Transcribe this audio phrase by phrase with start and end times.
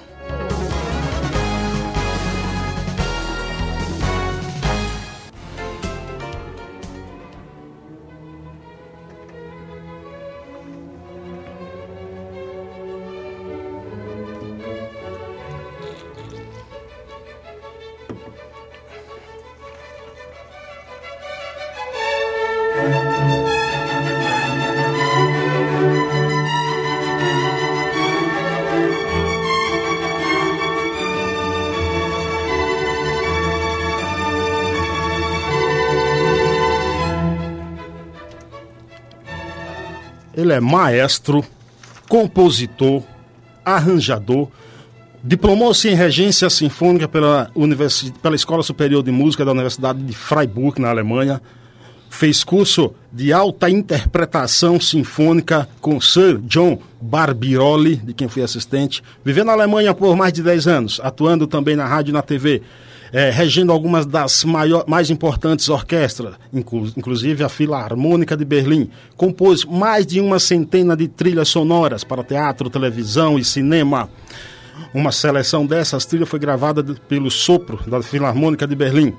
[40.52, 41.42] Ele é maestro,
[42.10, 43.02] compositor,
[43.64, 44.48] arranjador,
[45.24, 50.78] diplomou-se em regência sinfônica pela, Universi pela Escola Superior de Música da Universidade de Freiburg,
[50.78, 51.40] na Alemanha.
[52.10, 59.02] Fez curso de alta interpretação sinfônica com Sir John Barbirolli, de quem fui assistente.
[59.24, 62.60] Viveu na Alemanha por mais de 10 anos, atuando também na rádio e na TV
[63.12, 68.88] é, regendo algumas das maior, mais importantes orquestras, inclu, inclusive a Filarmônica de Berlim.
[69.16, 74.08] Compôs mais de uma centena de trilhas sonoras para teatro, televisão e cinema.
[74.94, 79.12] Uma seleção dessas trilhas foi gravada pelo Sopro da Filarmônica de Berlim.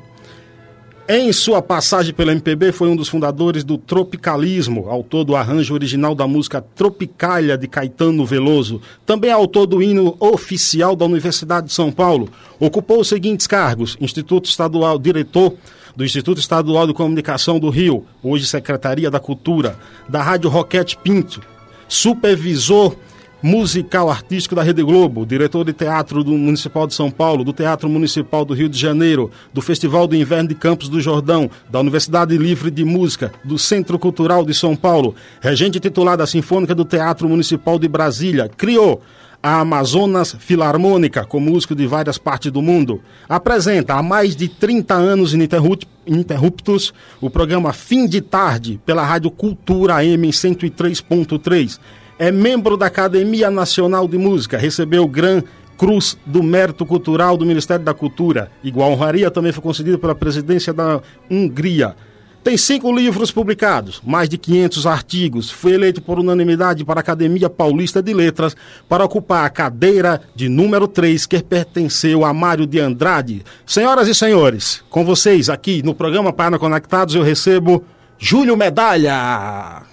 [1.07, 6.15] Em sua passagem pela MPB, foi um dos fundadores do Tropicalismo, autor do arranjo original
[6.15, 8.79] da música Tropicália de Caetano Veloso.
[9.05, 12.29] Também autor do hino oficial da Universidade de São Paulo.
[12.57, 15.53] Ocupou os seguintes cargos: Instituto Estadual, diretor
[15.93, 19.77] do Instituto Estadual de Comunicação do Rio, hoje Secretaria da Cultura,
[20.07, 21.41] da Rádio Roquete Pinto,
[21.85, 22.95] supervisor
[23.43, 27.89] musical artístico da Rede Globo, diretor de teatro do Municipal de São Paulo, do Teatro
[27.89, 32.37] Municipal do Rio de Janeiro, do Festival do Inverno de Campos do Jordão, da Universidade
[32.37, 37.27] Livre de Música, do Centro Cultural de São Paulo, regente titular da Sinfônica do Teatro
[37.27, 39.01] Municipal de Brasília, criou
[39.41, 44.93] a Amazonas Filarmônica, com músicos de várias partes do mundo, apresenta há mais de 30
[44.93, 51.77] anos ininterruptos o programa Fim de Tarde pela Rádio Cultura AM 103.3
[52.17, 55.41] é membro da Academia Nacional de Música, recebeu o Gran
[55.77, 58.51] Cruz do Mérito Cultural do Ministério da Cultura.
[58.63, 61.95] Igual honraria também foi concedida pela presidência da Hungria.
[62.43, 65.49] Tem cinco livros publicados, mais de 500 artigos.
[65.49, 68.53] Foi eleito por unanimidade para a Academia Paulista de Letras
[68.89, 73.43] para ocupar a cadeira de número 3 que pertenceu a Mário de Andrade.
[73.65, 77.85] Senhoras e senhores, com vocês aqui no programa Página Conectados eu recebo
[78.19, 79.92] Júlio Medalha.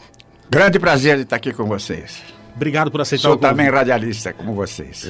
[0.50, 2.22] Grande prazer de estar aqui com vocês.
[2.56, 3.50] Obrigado por aceitar Sou o convite.
[3.50, 5.06] também radialista, como vocês.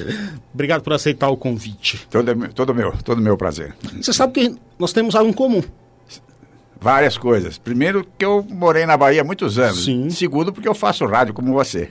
[0.53, 2.07] Obrigado por aceitar o convite.
[2.09, 3.75] Todo, todo meu, todo meu prazer.
[3.99, 5.63] Você sabe que nós temos algo em comum.
[6.79, 7.57] Várias coisas.
[7.57, 9.83] Primeiro, que eu morei na Bahia há muitos anos.
[9.83, 10.09] Sim.
[10.09, 11.89] Segundo, porque eu faço rádio como você.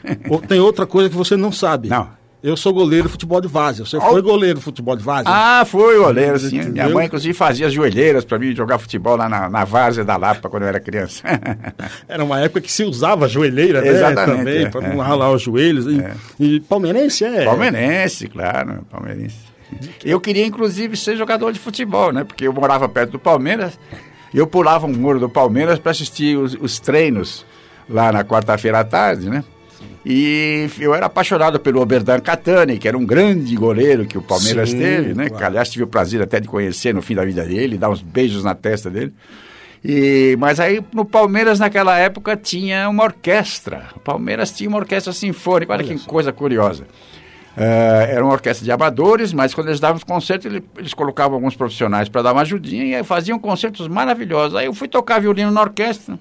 [0.49, 1.89] Tem outra coisa que você não sabe.
[1.89, 2.09] Não.
[2.43, 3.85] Eu sou goleiro de futebol de várzea.
[3.85, 5.31] Você foi goleiro de futebol de várzea?
[5.33, 6.57] Ah, foi goleiro, sim.
[6.57, 6.73] Entendeu?
[6.73, 10.17] Minha mãe, inclusive, fazia as joelheiras para mim jogar futebol lá na, na várzea da
[10.17, 11.23] Lapa, quando eu era criança.
[12.09, 13.89] Era uma época que se usava joelheira, né?
[13.89, 14.95] Exatamente, Também, é, para é.
[14.95, 15.87] não ralar os joelhos.
[15.87, 16.03] E,
[16.39, 17.45] e palmeirense é.
[17.45, 19.37] Palmeirense, claro, palmeirense.
[20.05, 22.25] Eu queria, inclusive, ser jogador de futebol, né?
[22.25, 23.79] Porque eu morava perto do Palmeiras.
[24.33, 27.45] Eu pulava um muro do Palmeiras para assistir os, os, treinos
[27.89, 29.45] lá na quarta-feira à tarde, né?
[30.05, 34.71] E eu era apaixonado pelo Oberdan Catani, que era um grande goleiro que o Palmeiras
[34.71, 35.29] Sim, teve, né?
[35.29, 35.47] Claro.
[35.47, 38.43] Aliás, tive o prazer até de conhecer no fim da vida dele, dar uns beijos
[38.43, 39.13] na testa dele.
[39.85, 43.89] E, mas aí no Palmeiras naquela época tinha uma orquestra.
[43.97, 46.09] O Palmeiras tinha uma orquestra sinfônica, olha, olha que só.
[46.09, 46.85] coisa curiosa.
[47.57, 51.35] Uh, era uma orquestra de amadores, mas quando eles davam os concertos, eles, eles colocavam
[51.35, 54.57] alguns profissionais para dar uma ajudinha e faziam concertos maravilhosos.
[54.57, 56.19] Aí eu fui tocar violino na orquestra.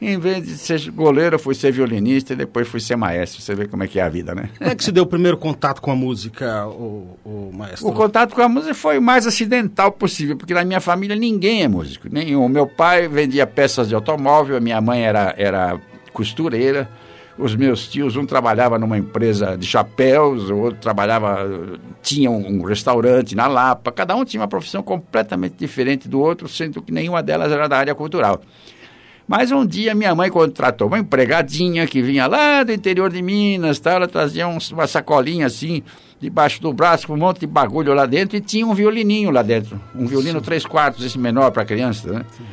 [0.00, 3.40] Em vez de ser goleiro, fui ser violinista e depois fui ser maestro.
[3.40, 4.50] Você vê como é que é a vida, né?
[4.58, 7.88] Como é que se deu o primeiro contato com a música, o, o maestro?
[7.88, 11.62] O contato com a música foi o mais acidental possível, porque na minha família ninguém
[11.62, 12.08] é músico.
[12.10, 12.46] Nenhum.
[12.48, 15.80] Meu pai vendia peças de automóvel, a minha mãe era, era
[16.12, 16.88] costureira.
[17.38, 22.62] Os meus tios, um trabalhava numa empresa de chapéus, o outro trabalhava, tinha um, um
[22.62, 23.92] restaurante na Lapa.
[23.92, 27.76] Cada um tinha uma profissão completamente diferente do outro, sendo que nenhuma delas era da
[27.76, 28.40] área cultural.
[29.26, 33.78] Mas um dia minha mãe contratou uma empregadinha que vinha lá do interior de Minas,
[33.78, 33.92] tá?
[33.92, 35.82] ela trazia uns, uma sacolinha assim,
[36.20, 39.42] debaixo do braço, com um monte de bagulho lá dentro, e tinha um violininho lá
[39.42, 39.80] dentro.
[39.94, 40.44] Um violino Sim.
[40.44, 42.24] três quartos, esse menor para criança, né?
[42.36, 42.44] Sim.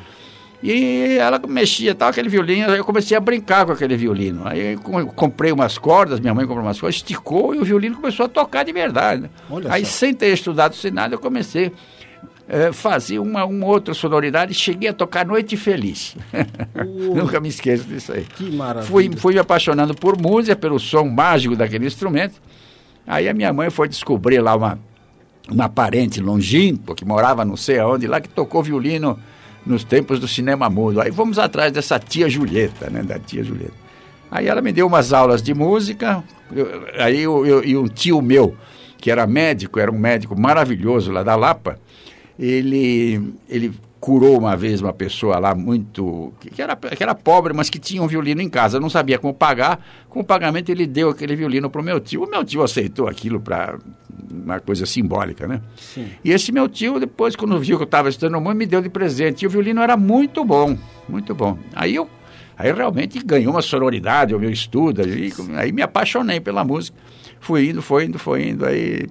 [0.64, 4.48] E ela mexia tal, aquele violino, aí eu comecei a brincar com aquele violino.
[4.48, 8.28] Aí eu comprei umas cordas, minha mãe comprou umas cordas, esticou e o violino começou
[8.28, 9.24] a tocar de verdade.
[9.24, 9.30] Né?
[9.70, 9.92] aí, só.
[9.92, 11.74] sem ter estudado sem nada, eu comecei
[12.48, 16.16] é, fazia uma, uma outra sonoridade e cheguei a tocar Noite Feliz.
[17.16, 18.26] Nunca me esqueço disso aí.
[18.36, 18.90] Que maravilha.
[18.90, 22.42] Fui, fui me apaixonando por música, pelo som mágico daquele instrumento.
[23.08, 24.80] Aí a minha mãe foi descobrir lá uma,
[25.50, 29.20] uma parente longínqua que morava não sei aonde lá, que tocou violino
[29.66, 31.02] nos tempos do cinema mudo.
[31.02, 33.04] Aí vamos atrás dessa tia Julieta, né?
[33.04, 33.84] Da tia Julieta.
[34.30, 38.20] Aí ela me deu umas aulas de música, eu, aí eu, eu, e um tio
[38.22, 38.56] meu,
[38.98, 41.78] que era médico, era um médico maravilhoso lá da Lapa,
[42.38, 46.34] ele, ele curou uma vez uma pessoa lá muito.
[46.38, 49.34] Que era, que era pobre, mas que tinha um violino em casa, não sabia como
[49.34, 49.80] pagar.
[50.10, 52.24] Com o pagamento, ele deu aquele violino para o meu tio.
[52.24, 53.80] O meu tio aceitou aquilo para
[54.30, 55.62] uma coisa simbólica, né?
[55.78, 56.08] Sim.
[56.22, 58.90] E esse meu tio, depois, quando viu que eu estava estudando muito, me deu de
[58.90, 59.44] presente.
[59.44, 60.78] E o violino era muito bom,
[61.08, 61.58] muito bom.
[61.74, 62.10] Aí eu.
[62.58, 66.96] Aí realmente ganhou uma sonoridade o meu estudo, aí, aí me apaixonei pela música.
[67.40, 69.08] Fui indo, foi indo, foi indo, aí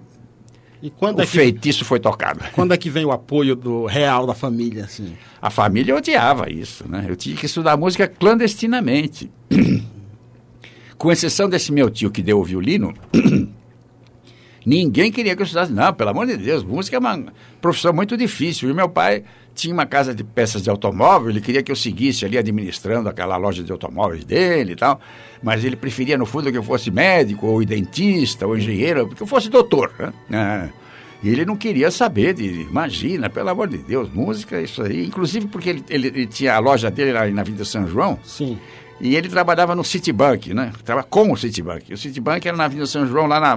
[0.82, 2.40] e quando o é que, feitiço foi tocado.
[2.52, 4.84] Quando é que vem o apoio do real da família?
[4.84, 5.16] Assim?
[5.40, 7.06] A família odiava isso, né?
[7.08, 9.30] Eu tinha que estudar música clandestinamente.
[10.98, 12.92] Com exceção desse meu tio que deu o violino,
[14.66, 15.72] ninguém queria que eu estudasse.
[15.72, 17.26] Não, pelo amor de Deus, música é uma
[17.60, 18.68] profissão muito difícil.
[18.68, 19.22] E meu pai
[19.54, 23.36] tinha uma casa de peças de automóvel, ele queria que eu seguisse ali administrando aquela
[23.36, 25.00] loja de automóveis dele e tal,
[25.42, 29.26] mas ele preferia, no fundo, que eu fosse médico, ou dentista, ou engenheiro, que eu
[29.26, 29.92] fosse doutor.
[30.28, 30.70] Né?
[30.78, 30.82] É.
[31.22, 35.06] E ele não queria saber de, imagina, pelo amor de Deus, música, isso aí.
[35.06, 38.18] Inclusive porque ele, ele, ele tinha a loja dele lá na Vida São João.
[38.24, 38.58] Sim.
[39.00, 40.72] E ele trabalhava no Citibank, né?
[40.84, 41.92] Trabalhava com o Citibank.
[41.92, 43.56] O Citibank era na Avenida São João, lá na,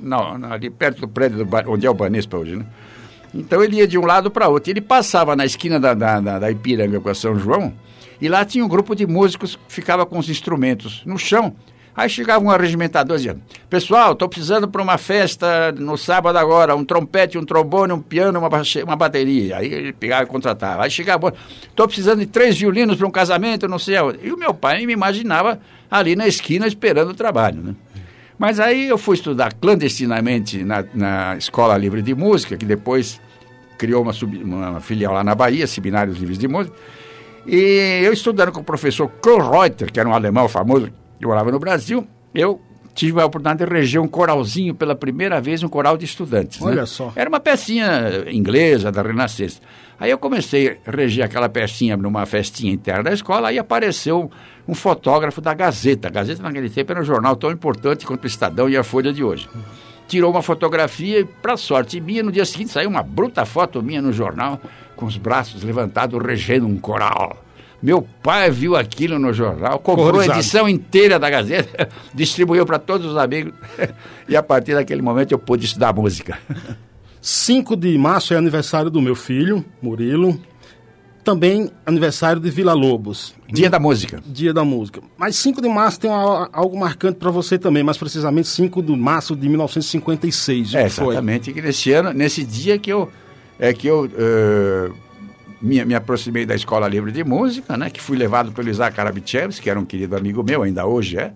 [0.00, 2.66] na, na ali perto do prédio do, onde é o Banespa hoje, né?
[3.34, 4.70] Então ele ia de um lado para outro.
[4.70, 7.74] Ele passava na esquina da, da, da, da Ipiranga com a São João,
[8.20, 11.54] e lá tinha um grupo de músicos que ficava com os instrumentos no chão.
[11.96, 13.36] Aí chegava um arregimentador dizia:
[13.70, 18.40] Pessoal, estou precisando para uma festa no sábado agora, um trompete, um trombone, um piano,
[18.40, 18.48] uma,
[18.84, 19.58] uma bateria.
[19.58, 20.84] Aí ele pegava e contratava.
[20.84, 21.32] Aí chegava:
[21.62, 24.18] Estou precisando de três violinos para um casamento, não sei aonde.
[24.24, 27.62] E o meu pai me imaginava ali na esquina esperando o trabalho.
[27.62, 27.74] Né?
[28.36, 33.20] Mas aí eu fui estudar clandestinamente na, na Escola Livre de Música, que depois
[33.78, 36.76] criou uma, sub, uma filial lá na Bahia, Seminários Livres de Música.
[37.46, 41.58] E eu estudando com o professor Kohlreuter, que era um alemão famoso, que morava no
[41.58, 42.60] Brasil, eu
[42.94, 46.62] tive a oportunidade de reger um coralzinho pela primeira vez, um coral de estudantes.
[46.62, 46.86] Olha né?
[46.86, 47.12] só.
[47.16, 49.60] Era uma pecinha inglesa da Renascença.
[49.98, 54.30] Aí eu comecei a reger aquela pecinha numa festinha interna da escola, aí apareceu
[54.66, 56.08] um fotógrafo da Gazeta.
[56.08, 59.12] A Gazeta naquele tempo era um jornal tão importante quanto o Estadão e a Folha
[59.12, 59.48] de hoje.
[60.06, 64.02] Tirou uma fotografia e, para sorte minha, no dia seguinte saiu uma bruta foto minha
[64.02, 64.60] no jornal,
[64.94, 67.42] com os braços levantados, regendo um coral.
[67.82, 73.06] Meu pai viu aquilo no jornal, comprou a edição inteira da Gazeta, distribuiu para todos
[73.10, 73.52] os amigos,
[74.28, 76.38] e a partir daquele momento eu pude estudar música.
[77.20, 80.38] 5 de março é aniversário do meu filho, Murilo
[81.24, 83.34] também aniversário de Vila Lobos.
[83.48, 84.22] Dia da música.
[84.24, 85.00] Dia da música.
[85.16, 88.94] Mas 5 de março tem uma, algo marcante para você também, mais precisamente 5 de
[88.94, 90.74] março de 1956.
[90.74, 91.52] É, exatamente.
[91.52, 93.10] Que nesse ano, nesse dia que eu,
[93.58, 94.94] é que eu uh,
[95.60, 97.88] me, me aproximei da Escola Livre de Música, né?
[97.88, 101.32] Que fui levado pelo Isaac Karabichevski, que era um querido amigo meu, ainda hoje é.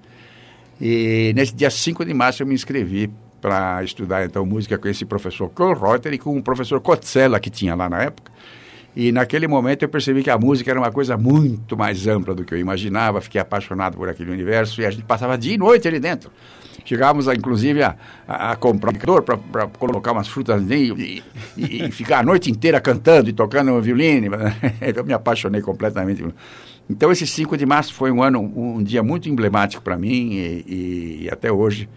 [0.80, 5.04] E nesse dia 5 de março eu me inscrevi para estudar então música com esse
[5.04, 8.30] professor Reuter e com o professor Kotzela que tinha lá na época.
[8.96, 12.44] E naquele momento eu percebi que a música era uma coisa muito mais ampla do
[12.44, 15.86] que eu imaginava, fiquei apaixonado por aquele universo e a gente passava dia e noite
[15.86, 16.30] ali dentro.
[16.84, 21.22] Chegávamos, a, inclusive, a, a, a comprar um para colocar umas frutas e,
[21.54, 24.36] e, e, ficar a noite inteira cantando e tocando um violino.
[24.96, 26.24] eu me apaixonei completamente.
[26.88, 31.24] Então, esse 5 de março foi um ano, um, dia muito emblemático para mim e,
[31.24, 31.88] e até hoje,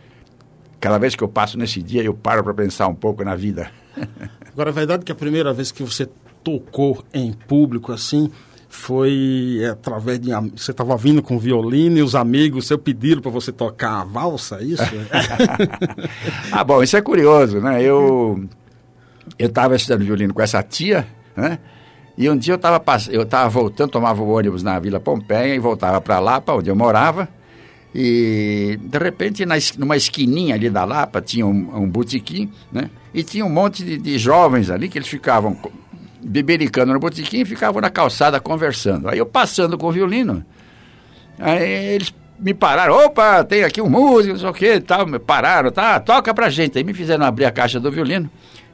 [0.77, 3.71] cada vez que eu passo nesse dia, eu paro para pensar um pouco na vida.
[4.51, 6.10] Agora, é verdade que a primeira vez que você
[6.43, 8.29] tocou em público assim
[8.71, 10.31] foi através de.
[10.55, 14.60] Você estava vindo com violino e os amigos seu pediram para você tocar a valsa,
[14.62, 14.83] é isso?
[16.51, 17.83] ah, bom, isso é curioso, né?
[17.83, 18.48] Eu
[19.38, 21.05] estava estudando violino com essa tia,
[21.36, 21.60] né?
[22.17, 25.60] E um dia eu estava eu tava voltando, tomava o ônibus na Vila Pompeia e
[25.60, 27.27] voltava para Lapa, onde eu morava.
[27.93, 32.89] E de repente, na, numa esquininha ali da Lapa, tinha um, um botequim, né?
[33.13, 35.57] E tinha um monte de, de jovens ali que eles ficavam
[36.23, 39.09] bebericando no botequim e ficavam na calçada conversando.
[39.09, 40.45] Aí eu passando com o violino,
[41.39, 45.19] aí eles me pararam, opa, tem aqui um músico, não sei o que, tal, me
[45.19, 46.77] pararam, tá, toca pra gente.
[46.77, 48.29] Aí me fizeram abrir a caixa do violino.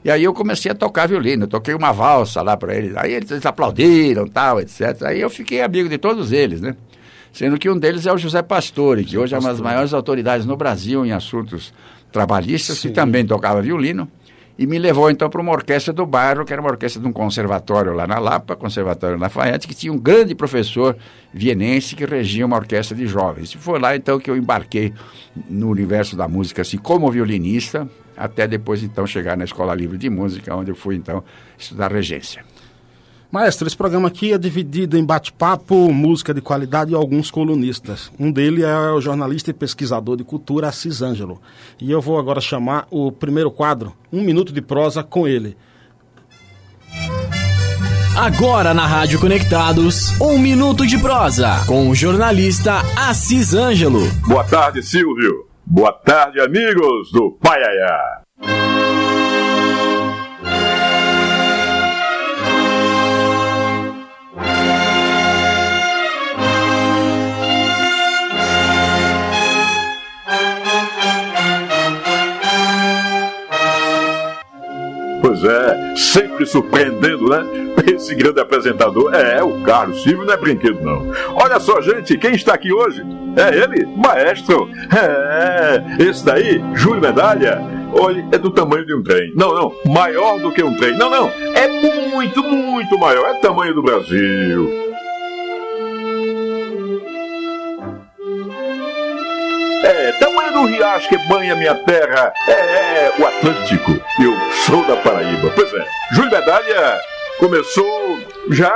[0.05, 2.95] E aí eu comecei a tocar violino, eu toquei uma valsa lá para eles.
[2.95, 5.03] Aí eles, eles aplaudiram, tal, etc.
[5.03, 6.75] Aí eu fiquei amigo de todos eles, né?
[7.33, 10.45] Sendo que um deles é o José Pastore, que hoje é uma das maiores autoridades
[10.45, 11.73] no Brasil em assuntos
[12.11, 12.87] trabalhistas, Sim.
[12.87, 14.09] que também tocava violino
[14.57, 17.13] e me levou então para uma orquestra do bairro, que era uma orquestra de um
[17.13, 20.97] conservatório lá na Lapa, Conservatório Lafayette, que tinha um grande professor
[21.31, 23.53] vienense que regia uma orquestra de jovens.
[23.53, 24.93] E foi lá então que eu embarquei
[25.47, 30.09] no universo da música, assim, como violinista, até depois então chegar na Escola Livre de
[30.09, 31.23] Música, onde eu fui então
[31.57, 32.43] estudar regência.
[33.29, 38.09] Maestro, esse programa aqui é dividido em bate-papo, música de qualidade e alguns colunistas.
[38.17, 41.41] Um deles é o jornalista e pesquisador de cultura Assis Ângelo.
[41.79, 45.57] E eu vou agora chamar o primeiro quadro, Um Minuto de Prosa, com ele.
[48.15, 54.09] Agora na Rádio Conectados, Um Minuto de Prosa, com o jornalista Assis Ângelo.
[54.25, 55.47] Boa tarde, Silvio.
[55.65, 58.21] Boa tarde, amigos do Paiaiá.
[76.17, 77.45] Sempre surpreendendo, né?
[77.93, 81.11] Esse grande apresentador é o Carlos Silvio, não é brinquedo, não.
[81.35, 83.03] Olha só, gente, quem está aqui hoje?
[83.35, 84.67] É ele, maestro.
[84.91, 87.61] É, esse daí, Júlio Medalha.
[87.93, 89.31] Olha, é do tamanho de um trem.
[89.35, 90.97] Não, não, maior do que um trem.
[90.97, 91.67] Não, não, é
[92.11, 93.29] muito, muito maior.
[93.29, 94.86] É o tamanho do Brasil.
[100.67, 103.91] Riacho que banha minha terra é, é o Atlântico.
[104.21, 105.51] Eu sou da Paraíba.
[105.55, 106.99] Pois é, Júlio Medalha
[107.39, 108.19] começou
[108.49, 108.73] já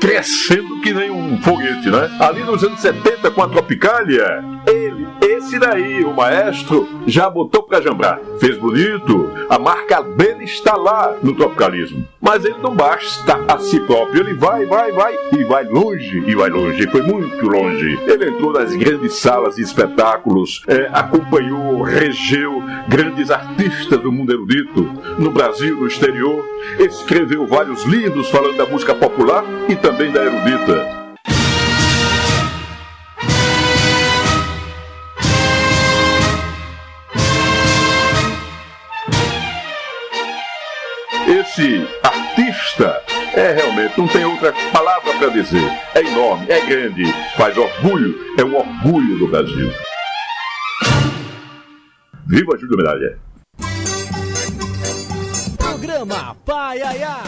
[0.00, 2.10] crescendo que nem um foguete, né?
[2.20, 5.06] Ali nos anos 70 com a Tropicália, ele,
[5.52, 8.20] esse daí, o maestro, já botou pra jambrar.
[8.38, 12.06] Fez bonito, a marca dele está lá no tropicalismo.
[12.20, 16.34] Mas ele não basta a si próprio, ele vai, vai, vai, e vai longe, e
[16.34, 17.98] vai longe, foi muito longe.
[18.06, 24.82] Ele entrou nas grandes salas de espetáculos, é, acompanhou, regeu grandes artistas do mundo erudito,
[25.18, 26.44] no Brasil, no exterior,
[26.78, 31.01] escreveu vários livros falando da música popular e também também da erudita.
[43.34, 45.62] É realmente, não tem outra palavra para dizer.
[45.94, 47.04] É enorme, é grande,
[47.36, 49.72] faz orgulho, é um orgulho do Brasil.
[52.26, 53.18] Viva Júlio Medalha!
[55.58, 57.22] Programa Pai Aiá.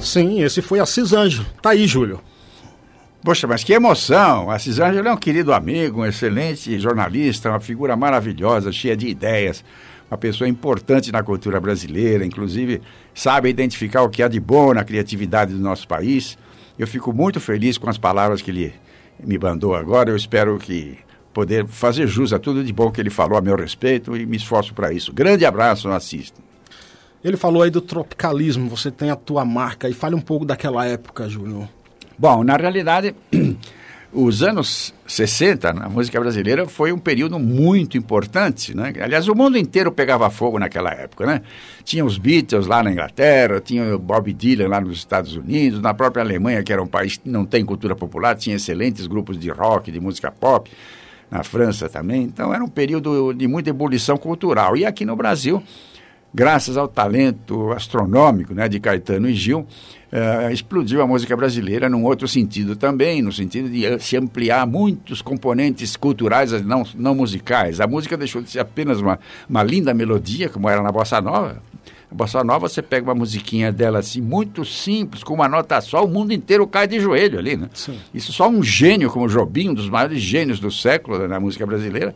[0.00, 1.44] Sim, esse foi Assis Anjo.
[1.60, 2.20] Tá aí, Júlio.
[3.24, 4.50] Poxa, mas que emoção!
[4.50, 9.64] Assis Ângelo é um querido amigo, um excelente jornalista, uma figura maravilhosa, cheia de ideias,
[10.10, 12.80] uma pessoa importante na cultura brasileira, inclusive
[13.14, 16.38] sabe identificar o que há de bom na criatividade do nosso país.
[16.78, 18.74] Eu fico muito feliz com as palavras que ele
[19.22, 20.10] me mandou agora.
[20.10, 20.98] Eu espero que
[21.32, 24.36] poder fazer jus a tudo de bom que ele falou a meu respeito e me
[24.36, 25.12] esforço para isso.
[25.12, 26.32] Grande abraço, Assis.
[27.22, 30.86] Ele falou aí do tropicalismo, você tem a tua marca, e fale um pouco daquela
[30.86, 31.68] época, Júnior.
[32.18, 33.14] Bom, na realidade,
[34.16, 38.90] os anos 60 na música brasileira foi um período muito importante, né?
[38.98, 41.42] Aliás, o mundo inteiro pegava fogo naquela época, né?
[41.84, 45.92] Tinha os Beatles lá na Inglaterra, tinha o Bob Dylan lá nos Estados Unidos, na
[45.92, 49.50] própria Alemanha, que era um país que não tem cultura popular, tinha excelentes grupos de
[49.50, 50.70] rock, de música pop,
[51.30, 52.22] na França também.
[52.22, 54.78] Então era um período de muita ebulição cultural.
[54.78, 55.62] E aqui no Brasil
[56.36, 59.66] graças ao talento astronômico né, de Caetano e Gil,
[60.12, 65.22] uh, explodiu a música brasileira num outro sentido também, no sentido de se ampliar muitos
[65.22, 67.80] componentes culturais, não, não musicais.
[67.80, 71.62] A música deixou de ser apenas uma, uma linda melodia, como era na Bossa Nova.
[72.10, 76.04] A Bossa Nova, você pega uma musiquinha dela assim, muito simples, com uma nota só,
[76.04, 77.68] o mundo inteiro cai de joelho ali, né?
[77.74, 77.98] Sim.
[78.14, 81.66] Isso só um gênio como Jobim, um dos maiores gênios do século né, na música
[81.66, 82.14] brasileira,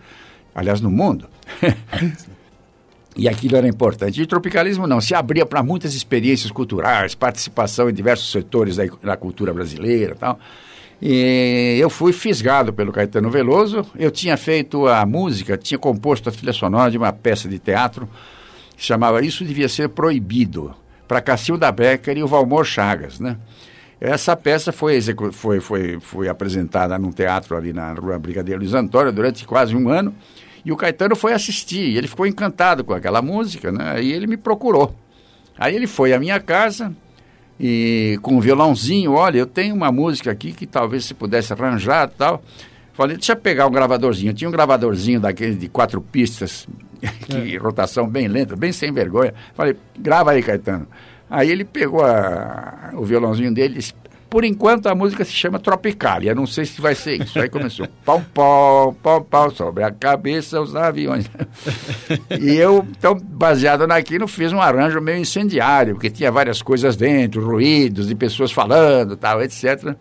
[0.54, 1.28] aliás, no mundo.
[3.16, 4.20] E aquilo era importante.
[4.20, 8.84] E o tropicalismo não, se abria para muitas experiências culturais, participação em diversos setores da,
[9.02, 10.38] da cultura brasileira tal.
[11.02, 13.84] E eu fui fisgado pelo Caetano Veloso.
[13.98, 18.08] Eu tinha feito a música, tinha composto a trilha sonora de uma peça de teatro
[18.76, 20.74] que chamava Isso Devia Ser Proibido,
[21.08, 23.36] para Cacilda Becker e o Valmor Chagas, né?
[24.00, 24.98] Essa peça foi,
[25.32, 29.90] foi, foi, foi apresentada num teatro ali na Rua Brigadeiro Luiz Antônio durante quase um
[29.90, 30.14] ano.
[30.64, 34.02] E o Caetano foi assistir, ele ficou encantado com aquela música, né?
[34.02, 34.94] E ele me procurou.
[35.58, 36.94] Aí ele foi à minha casa
[37.58, 42.08] e com um violãozinho, olha, eu tenho uma música aqui que talvez se pudesse arranjar
[42.08, 42.42] tal.
[42.94, 44.32] Falei, deixa eu pegar um gravadorzinho.
[44.32, 46.66] Tinha um gravadorzinho daquele de quatro pistas,
[47.26, 47.58] que é.
[47.58, 49.34] rotação bem lenta, bem sem vergonha.
[49.54, 50.86] Falei, grava aí, Caetano.
[51.28, 53.94] Aí ele pegou a, o violãozinho dele, disse,
[54.30, 57.38] por enquanto a música se chama Tropicalia, não sei se vai ser isso.
[57.38, 61.28] Aí começou pau, pau, pau, pau, sobre a cabeça os aviões.
[62.40, 67.44] e eu, então, baseado naquilo, fiz um arranjo meio incendiário, porque tinha várias coisas dentro,
[67.44, 69.96] ruídos de pessoas falando, tal, etc.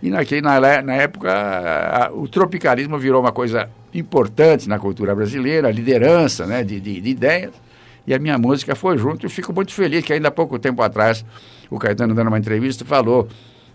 [0.00, 5.68] E naquele, na, na época, a, o tropicalismo virou uma coisa importante na cultura brasileira,
[5.68, 7.52] a liderança né, de, de, de ideias.
[8.06, 10.82] E a minha música foi junto e fico muito feliz que ainda há pouco tempo
[10.82, 11.24] atrás
[11.70, 13.28] o Caetano dando uma entrevista falou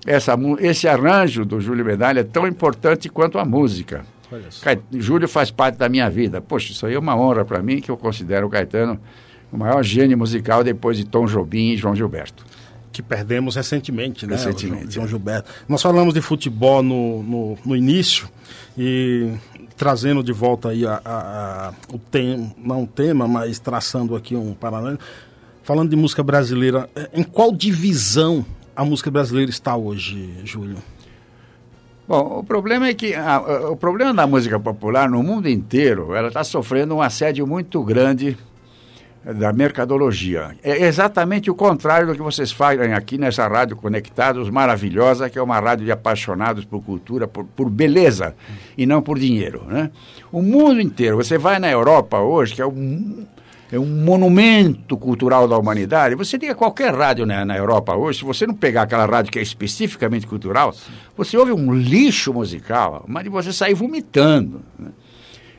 [0.08, 4.06] essa, esse arranjo do Júlio Medalha é tão importante quanto a música.
[4.94, 6.42] Júlio faz parte da minha vida.
[6.42, 9.00] Poxa, isso aí é uma honra para mim, que eu considero o Caetano
[9.52, 12.46] o maior gênio musical depois de Tom Jobim e João Gilberto.
[12.92, 14.36] Que perdemos recentemente, né?
[14.36, 14.96] Recentemente.
[14.96, 15.50] João, Gilberto.
[15.68, 18.28] Nós falamos de futebol no, no, no início
[18.78, 19.34] e
[19.76, 24.36] trazendo de volta aí a, a, a, o tema, não o tema, mas traçando aqui
[24.36, 25.00] um paralelo.
[25.64, 28.46] Falando de música brasileira, em qual divisão
[28.78, 30.78] a música brasileira está hoje, Júlio?
[32.08, 33.40] Bom, o problema é que a,
[33.72, 38.38] o problema da música popular no mundo inteiro, ela está sofrendo um assédio muito grande
[39.26, 40.56] da mercadologia.
[40.64, 45.42] É exatamente o contrário do que vocês fazem aqui nessa rádio Conectados, maravilhosa, que é
[45.42, 48.36] uma rádio de apaixonados por cultura, por, por beleza
[48.78, 49.66] e não por dinheiro.
[49.68, 49.90] Né?
[50.32, 53.26] O mundo inteiro, você vai na Europa hoje, que é um
[53.72, 56.16] é um monumento cultural da humanidade.
[56.16, 59.40] Você liga qualquer rádio na, na, Europa hoje, se você não pegar aquela rádio que
[59.40, 60.74] é especificamente cultural,
[61.16, 64.62] você ouve um lixo musical, mas você sai vomitando.
[64.80, 64.90] Né?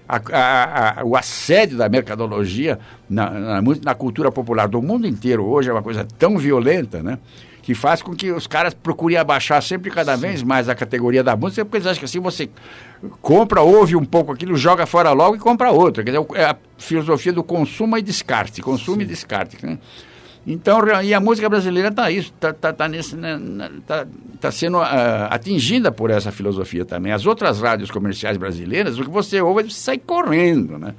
[0.08, 2.78] A, a, a, o assédio da mercadologia
[3.10, 7.18] na, na, na, cultura popular do mundo inteiro hoje é uma coisa tão violenta, né?
[7.68, 10.22] Que faz com que os caras procurem abaixar sempre cada Sim.
[10.22, 12.48] vez mais a categoria da música, porque eles acham que assim você
[13.20, 16.02] compra, ouve um pouco aquilo, joga fora logo e compra outra.
[16.02, 19.02] Quer dizer, é a filosofia do consumo e descarte, consumo Sim.
[19.02, 19.58] e descarte.
[19.62, 19.78] Né?
[20.46, 23.38] Então, e a música brasileira está isso, está tá, tá nesse, né,
[23.86, 24.06] tá,
[24.40, 27.12] tá sendo uh, atingida por essa filosofia também.
[27.12, 30.94] As outras rádios comerciais brasileiras, o que você ouve, você sai correndo, né?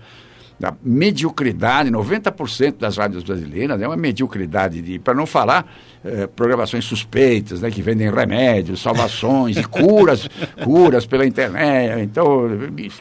[0.59, 5.65] Da mediocridade, 90% das rádios brasileiras é uma mediocridade, de, para não falar
[6.03, 10.29] eh, programações suspeitas, né, que vendem remédios, salvações e curas,
[10.61, 12.49] curas pela internet, então,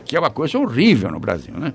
[0.05, 1.75] que é uma coisa horrível no Brasil, né?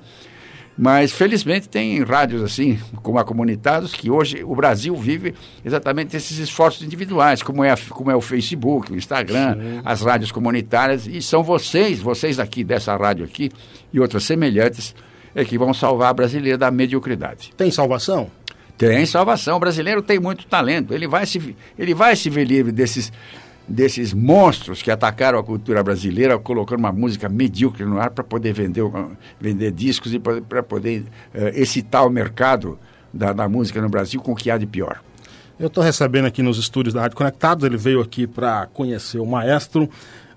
[0.75, 6.39] Mas, felizmente, tem rádios assim, como a Comunitados, que hoje o Brasil vive exatamente esses
[6.39, 9.81] esforços individuais, como é, a, como é o Facebook, o Instagram, Sim.
[9.85, 13.51] as rádios comunitárias, e são vocês, vocês aqui dessa rádio aqui
[13.91, 14.95] e outras semelhantes,
[15.35, 17.53] é que vão salvar a brasileira da mediocridade.
[17.57, 18.29] Tem salvação?
[18.77, 19.57] Tem salvação.
[19.57, 20.93] O brasileiro tem muito talento.
[20.93, 23.11] Ele vai se, ele vai se ver livre desses,
[23.67, 28.53] desses monstros que atacaram a cultura brasileira, colocando uma música medíocre no ar para poder
[28.53, 28.83] vender,
[29.39, 31.01] vender discos e para poder
[31.33, 32.77] uh, excitar o mercado
[33.13, 35.01] da, da música no Brasil com o que há de pior.
[35.59, 39.25] Eu estou recebendo aqui nos estúdios da Rádio Conectados, ele veio aqui para conhecer o
[39.25, 39.87] maestro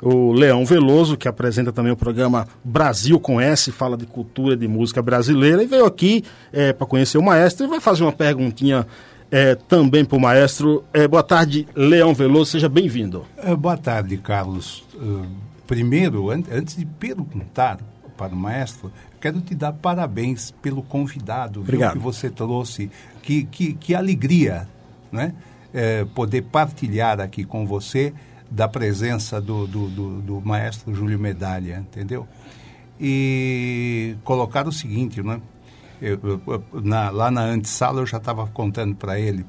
[0.03, 4.69] o Leão Veloso, que apresenta também o programa Brasil com S, fala de cultura de
[4.69, 8.87] música brasileira, e veio aqui é, para conhecer o maestro e vai fazer uma perguntinha
[9.31, 10.85] é, também para o maestro.
[10.93, 13.25] É, boa tarde, Leão Veloso, seja bem-vindo.
[13.37, 14.85] É, boa tarde, Carlos.
[14.95, 15.27] Uh,
[15.67, 17.79] primeiro, an antes de perguntar
[18.17, 22.91] para o maestro, quero te dar parabéns pelo convidado viu, que você trouxe.
[23.23, 24.69] Que, que, que alegria
[25.11, 25.35] né?
[25.75, 28.13] É, poder partilhar aqui com você
[28.51, 32.27] da presença do, do, do, do maestro Júlio Medalha, entendeu?
[33.01, 35.41] E colocar o seguinte, né?
[36.01, 39.45] Eu, eu, na, lá na antessala eu já estava contando para ele.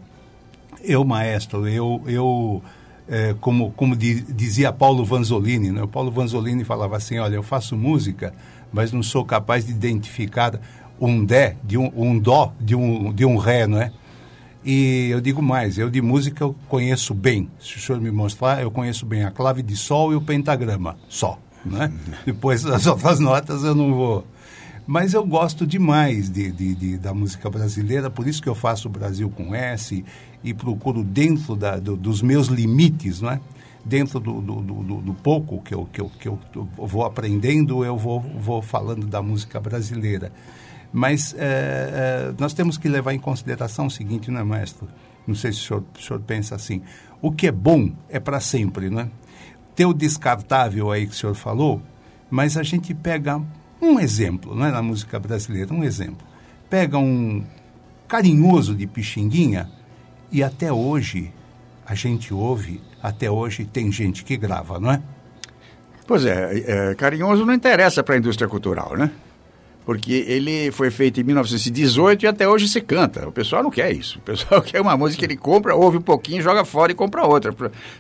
[0.84, 2.62] Eu, maestro, eu, eu
[3.08, 5.82] é, como, como di, dizia Paulo Vanzolini, né?
[5.84, 8.34] o Paulo Vanzolini falava assim, olha, eu faço música,
[8.72, 10.60] mas não sou capaz de identificar
[11.00, 13.92] um dé, de um, um dó, de um, de um ré, não é?
[14.64, 17.50] E eu digo mais, eu de música eu conheço bem.
[17.60, 20.98] Se o senhor me mostrar, eu conheço bem a clave de sol e o pentagrama,
[21.08, 21.40] só.
[21.66, 21.92] Né?
[22.26, 24.28] Depois as outras notas eu não vou.
[24.86, 28.88] Mas eu gosto demais de, de, de, da música brasileira, por isso que eu faço
[28.88, 30.04] o Brasil com S
[30.44, 33.42] e procuro dentro da, do, dos meus limites, não é?
[33.88, 36.38] dentro do, do, do, do, pouco que eu, que, eu, que eu
[36.78, 40.32] vou aprendendo, eu vou, vou falando da música brasileira.
[40.98, 44.88] Mas é, é, nós temos que levar em consideração o seguinte, não é, maestro?
[45.28, 46.82] Não sei se o senhor, o senhor pensa assim.
[47.22, 49.10] O que é bom é para sempre, não é?
[49.76, 51.84] Tem o descartável aí que o senhor falou,
[52.32, 53.40] mas a gente pega
[53.80, 56.26] um exemplo, não é, na música brasileira, um exemplo.
[56.68, 57.44] Pega um
[58.08, 59.70] carinhoso de Pixinguinha
[60.32, 61.32] e até hoje
[61.86, 65.00] a gente ouve, até hoje tem gente que grava, não é?
[66.08, 69.12] Pois é, é carinhoso não interessa para a indústria cultural, né?
[69.88, 73.26] Porque ele foi feito em 1918 e até hoje se canta.
[73.26, 74.20] O pessoal não quer isso.
[74.20, 77.26] O pessoal quer uma música que ele compra, ouve um pouquinho, joga fora e compra
[77.26, 77.54] outra,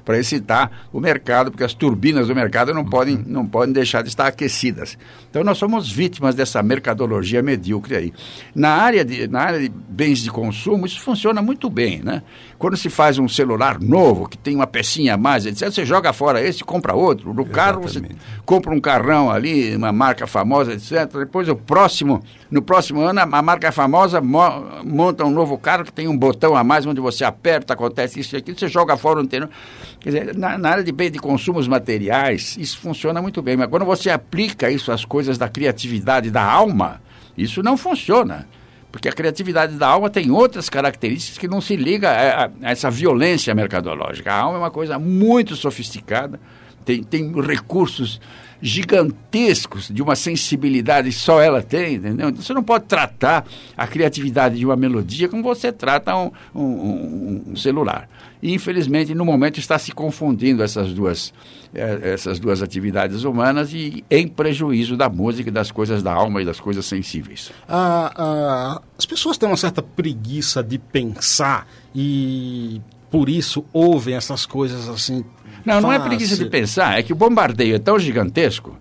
[0.04, 4.10] para excitar o mercado, porque as turbinas do mercado não, podem, não podem deixar de
[4.10, 4.98] estar aquecidas.
[5.30, 8.14] Então nós somos vítimas dessa mercadologia medíocre aí.
[8.54, 12.22] Na área de, na área de bens de consumo, isso funciona muito bem, né?
[12.58, 16.12] Quando se faz um celular novo, que tem uma pecinha a mais, etc., você joga
[16.12, 17.34] fora esse e compra outro.
[17.34, 18.16] No carro, Exatamente.
[18.16, 21.10] você compra um carrão ali, uma marca famosa, etc.
[21.20, 24.42] Depois, o próximo, no próximo ano, a marca famosa mo
[24.84, 28.36] monta um novo carro que tem um botão a mais, onde você aperta, acontece isso
[28.36, 29.52] e aquilo, você joga fora um terreno.
[30.00, 33.56] Quer dizer, na, na área de bem de consumos materiais, isso funciona muito bem.
[33.56, 37.00] Mas quando você aplica isso às coisas da criatividade, da alma,
[37.38, 38.48] isso não funciona.
[38.92, 42.72] Porque a criatividade da alma tem outras características que não se liga a, a, a
[42.72, 44.34] essa violência mercadológica.
[44.34, 46.40] A alma é uma coisa muito sofisticada,
[46.84, 48.20] tem, tem recursos
[48.62, 52.30] gigantescos de uma sensibilidade só ela tem, entendeu?
[52.30, 57.44] Então você não pode tratar a criatividade de uma melodia como você trata um, um,
[57.48, 58.10] um celular.
[58.42, 61.34] E, infelizmente, no momento está se confundindo essas duas,
[61.74, 66.46] eh, essas duas atividades humanas e em prejuízo da música, das coisas da alma e
[66.46, 67.52] das coisas sensíveis.
[67.68, 74.46] Ah, ah, as pessoas têm uma certa preguiça de pensar e por isso ouvem essas
[74.46, 75.26] coisas assim.
[75.68, 78.78] Não, não é preguiça de pensar, é que o bombardeio é tão gigantesco.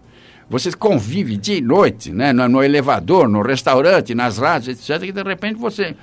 [0.49, 5.13] Você convive dia e noite, né, no, no elevador, no restaurante, nas rádios, etc., que
[5.13, 5.97] de repente você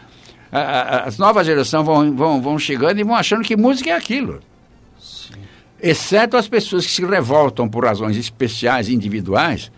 [0.56, 4.40] as novas gerações vão, vão, vão chegando e vão achando que música é aquilo.
[5.00, 5.34] Sim.
[5.82, 9.72] Exceto as pessoas que se revoltam por razões especiais, individuais.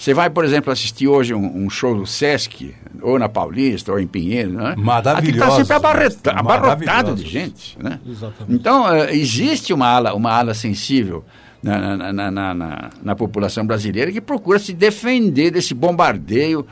[0.00, 4.00] Você vai, por exemplo, assistir hoje um, um show do Sesc, ou na Paulista, ou
[4.00, 4.74] em Pinheiro, né?
[4.74, 5.18] Maravilhoso.
[5.18, 7.76] Aqui está sempre abarrotado de gente.
[7.78, 8.00] Né?
[8.08, 8.50] Exatamente.
[8.58, 11.22] Então, uh, existe uma ala, uma ala sensível
[11.62, 16.66] na, na, na, na, na população brasileira que procura se defender desse bombardeio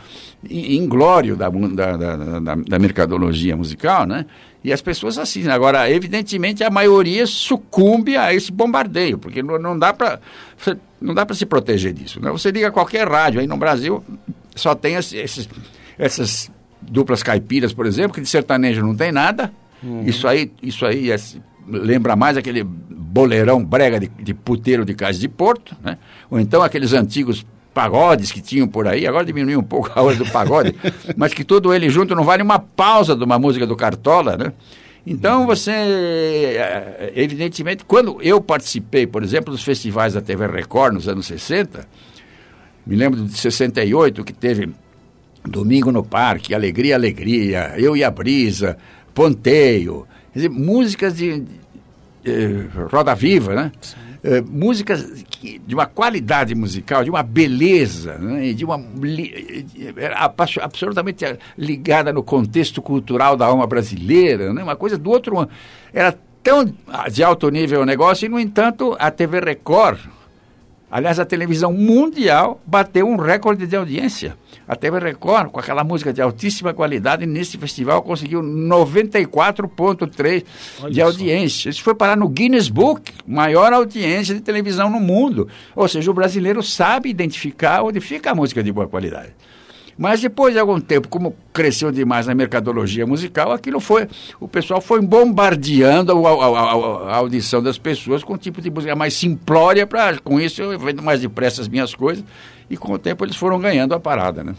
[0.48, 4.24] inglório da, da, da, da, mercadologia musical, né?
[4.64, 5.52] E as pessoas assistem.
[5.52, 10.18] Agora, evidentemente, a maioria sucumbe a esse bombardeio, porque não, não dá para
[11.00, 12.20] não dá para se proteger disso.
[12.20, 12.30] Né?
[12.30, 14.04] Você liga qualquer rádio aí no Brasil,
[14.54, 15.48] só tem esses,
[15.98, 19.52] essas duplas caipiras, por exemplo, que de sertanejo não tem nada.
[19.82, 20.02] Uhum.
[20.04, 21.16] Isso aí, isso aí é,
[21.66, 25.98] lembra mais aquele boleirão brega de, de puteiro de casa de Porto, né?
[26.30, 30.16] Ou então aqueles antigos pagodes que tinham por aí, agora diminuiu um pouco a hora
[30.16, 30.74] do pagode,
[31.16, 34.52] mas que todo ele junto não vale uma pausa de uma música do Cartola, né?
[35.10, 41.08] Então você, eh, evidentemente, quando eu participei, por exemplo, dos festivais da TV Record nos
[41.08, 41.88] anos 60,
[42.86, 44.70] me lembro de 68, que teve
[45.42, 48.76] Domingo no Parque, Alegria, Alegria, Eu e a Brisa,
[49.14, 51.54] Ponteio, dizer, músicas de, de,
[52.22, 53.72] de, Roda Viva, né?
[53.80, 59.64] Sim eh, músicas que, de uma qualidade musical, de uma beleza, né, de uma li,
[60.60, 61.24] absolutamente
[61.56, 65.48] ligada no contexto cultural da alma brasileira, né, uma coisa do outro
[65.94, 66.70] era tão
[67.10, 69.98] de alto nível o negócio e no entanto a TV Record
[70.90, 74.36] Aliás, a televisão mundial bateu um recorde de audiência.
[74.66, 80.44] A TV Record, com aquela música de altíssima qualidade, nesse festival conseguiu 94,3%
[80.90, 81.68] de audiência.
[81.68, 85.46] Isso foi parar no Guinness Book, maior audiência de televisão no mundo.
[85.76, 89.34] Ou seja, o brasileiro sabe identificar onde fica a música de boa qualidade.
[89.98, 94.06] Mas depois de algum tempo, como cresceu demais na mercadologia musical, aquilo foi.
[94.38, 98.70] O pessoal foi bombardeando a, a, a, a audição das pessoas com um tipo de
[98.70, 102.24] música mais simplória, para com isso eu vendo mais depressa as minhas coisas,
[102.70, 104.54] e com o tempo eles foram ganhando a parada, né?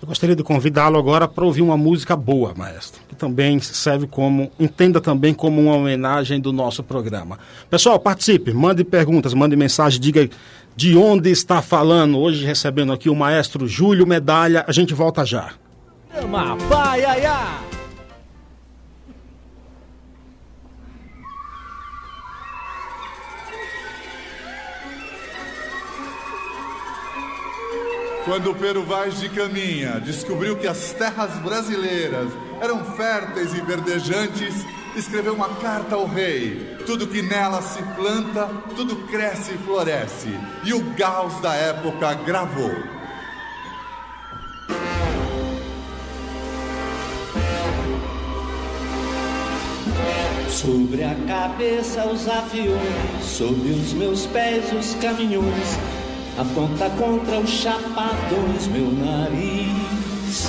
[0.00, 4.50] Eu gostaria de convidá-lo agora para ouvir uma música boa, maestro, que também serve como,
[4.60, 7.38] entenda também como uma homenagem do nosso programa.
[7.70, 10.28] Pessoal, participe, mande perguntas, mande mensagem, diga
[10.76, 12.18] de onde está falando.
[12.18, 14.64] Hoje recebendo aqui o maestro Júlio Medalha.
[14.66, 15.52] A gente volta já.
[28.24, 32.28] Quando Pero Vaz de Caminha descobriu que as terras brasileiras
[32.60, 34.54] eram férteis e verdejantes,
[34.96, 36.76] escreveu uma carta ao rei.
[36.86, 40.28] Tudo que nela se planta, tudo cresce e floresce.
[40.64, 42.72] E o Gauss da época gravou.
[50.48, 55.78] Sobre a cabeça os aviões, sob os meus pés os caminhões
[56.38, 60.48] aponta contra os chapadões meu nariz.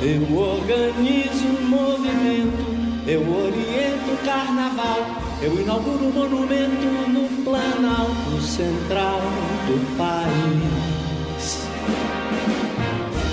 [0.00, 2.64] Eu organizo o movimento,
[3.04, 5.00] eu oriento o carnaval,
[5.42, 9.18] eu inauguro o monumento no planalto central
[9.66, 11.66] do país.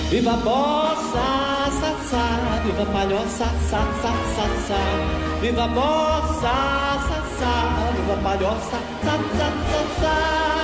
[0.10, 5.39] Viva bossa, sa, sa, viva palhoça, sa, sa, sa, sa.
[5.41, 6.56] Viva bossa,
[7.08, 10.55] sa, sa, viva palhoça, sa, sa,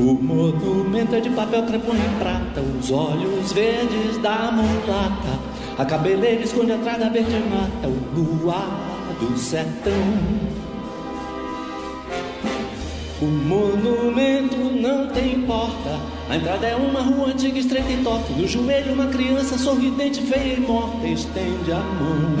[0.00, 5.38] O monumento é de papel crepom em prata, os olhos verdes da mulata.
[5.76, 8.66] A cabeleira esconde atrás da verde mata, o luar
[9.20, 9.92] do sertão.
[13.20, 18.32] O monumento não tem porta, a entrada é uma rua antiga, estreita e torta.
[18.32, 22.36] No joelho, uma criança sorridente, feia e morta, estende a mão.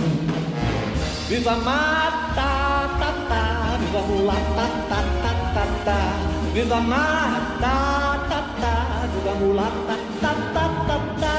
[1.28, 6.39] Viva a mata, ta, ta, viva a mulata, ta, ta, ta, ta.
[6.52, 11.36] Viva a mata, ta, ta, viva a mulata, ta, ta, ta, ta.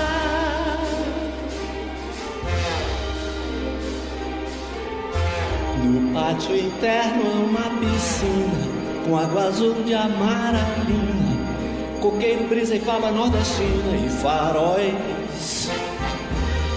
[5.84, 8.71] No pátio interno é uma piscina
[9.06, 11.36] com água azul de amaralina,
[12.00, 15.69] coqueiro, brisa e fava nordestina e faróis.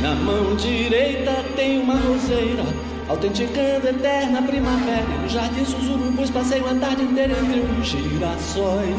[0.01, 2.64] Na mão direita tem uma roseira
[3.09, 5.07] autenticando eterna primavera.
[5.14, 8.97] E no jardim os urubus passeio a tarde inteira entre os girassóis.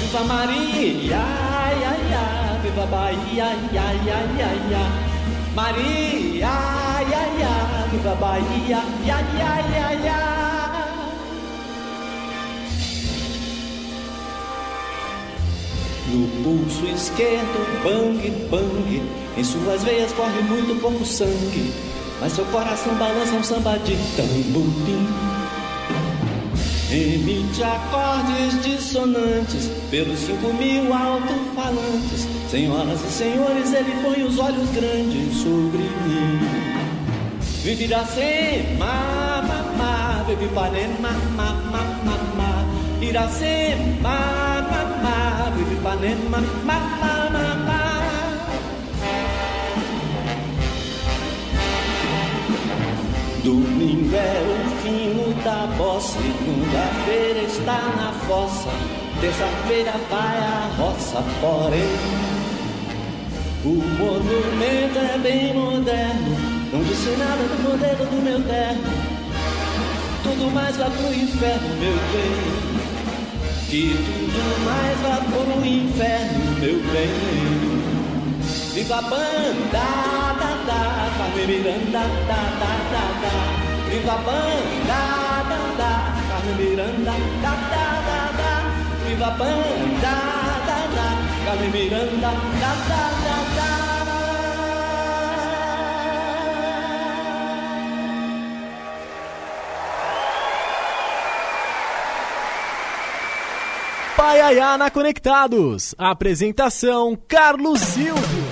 [0.00, 5.16] Viva Maria, ai, ai, ai, viva Bahia, ai, ai, ai, ai.
[5.54, 10.36] Maria, ai, ai, ai, viva Bahia, ai, ai, ai, ai.
[16.08, 19.02] No pulso esquerdo, bang, bang,
[19.36, 21.72] em suas veias corre muito pouco sangue.
[22.20, 25.06] Mas seu coração balança um samba de tamborim
[26.90, 32.26] Emite acordes dissonantes Pelos cinco mil alto-falantes.
[32.48, 36.66] Senhoras e senhores, ele põe os olhos grandes sobre mim.
[37.64, 42.64] Vive Iracema, mamá Vive Ipanema, mamá, mamá
[43.02, 44.18] Iracema,
[44.70, 47.28] mamá Vive Ipanema, mamá,
[53.46, 58.70] Domingo é o fino da bossa, segunda-feira está na fossa,
[59.20, 61.94] terça-feira vai a roça, porém.
[63.64, 66.36] O monumento é bem moderno,
[66.72, 68.82] não disse nada do modelo do meu terno.
[70.24, 72.34] Tudo mais vai pro inferno, meu bem.
[73.70, 77.46] Que tudo mais vai pro inferno, meu bem.
[78.74, 79.02] Viva a
[80.66, 83.34] banda, da, da, Carmen Miranda, da, da, da, da.
[83.88, 85.00] Viva a banda,
[85.48, 85.92] da, da,
[86.28, 88.52] Carmen Miranda, da, da, da, da.
[89.06, 90.16] Viva a banda,
[90.66, 91.06] da, da,
[91.44, 93.76] Carmen Miranda, da, da, da, da.
[104.16, 105.94] Paiaiá na Conectados.
[105.98, 108.45] Apresentação Carlos Silvio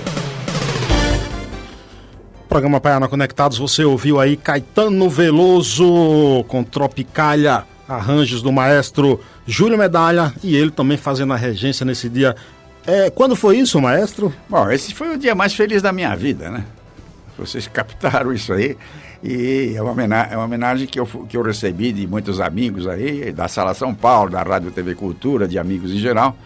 [2.55, 10.33] programa Paiana Conectados, você ouviu aí Caetano Veloso com Tropicália, arranjos do maestro Júlio Medalha
[10.41, 12.33] e ele também fazendo a regência nesse dia.
[12.87, 14.33] É, quando foi isso, maestro?
[14.47, 16.63] Bom, esse foi o dia mais feliz da minha vida, né?
[17.37, 18.77] Vocês captaram isso aí.
[19.21, 22.87] E é uma homenagem, é uma homenagem que, eu, que eu recebi de muitos amigos
[22.87, 26.37] aí, da Sala São Paulo, da Rádio TV Cultura, de amigos em geral.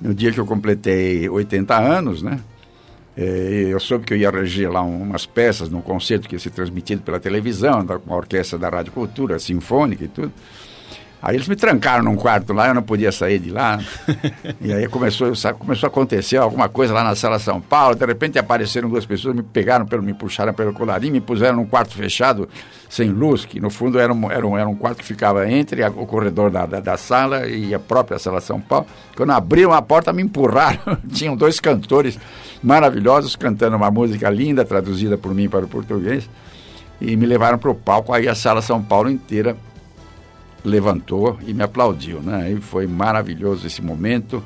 [0.00, 2.40] No dia que eu completei 80 anos, né?
[3.16, 6.50] É, eu soube que eu ia reger lá umas peças num concerto que ia ser
[6.50, 10.32] transmitido pela televisão, da, uma orquestra da Rádio Cultura, sinfônica e tudo.
[11.26, 13.80] Aí eles me trancaram num quarto lá, eu não podia sair de lá.
[14.60, 17.94] e aí começou, sabe, começou a acontecer alguma coisa lá na sala São Paulo.
[17.94, 21.64] De repente apareceram duas pessoas, me pegaram, pelo, me puxaram pelo colarinho, me puseram num
[21.64, 22.46] quarto fechado,
[22.90, 25.82] sem luz, que no fundo era um, era um, era um quarto que ficava entre
[25.82, 28.84] a, o corredor da, da, da, sala e a própria sala São Paulo.
[29.16, 30.78] Quando abriram a porta, me empurraram.
[31.10, 32.18] Tinham dois cantores
[32.62, 36.28] maravilhosos cantando uma música linda, traduzida por mim para o português.
[37.00, 39.56] E me levaram para o palco, aí a sala São Paulo inteira
[40.64, 42.52] levantou e me aplaudiu, né?
[42.52, 44.42] E foi maravilhoso esse momento.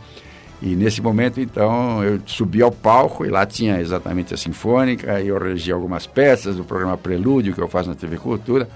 [0.60, 5.28] E nesse momento, então, eu subi ao palco e lá tinha exatamente a Sinfônica, e
[5.28, 8.68] eu regi algumas peças do programa Prelúdio que eu faço na TV Cultura.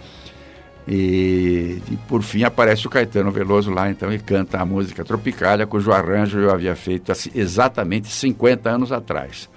[0.87, 5.66] E, e, por fim aparece o Caetano Veloso lá, então, e canta a música Tropicália,
[5.66, 9.48] cujo arranjo eu havia feito assim, exatamente 50 anos atrás.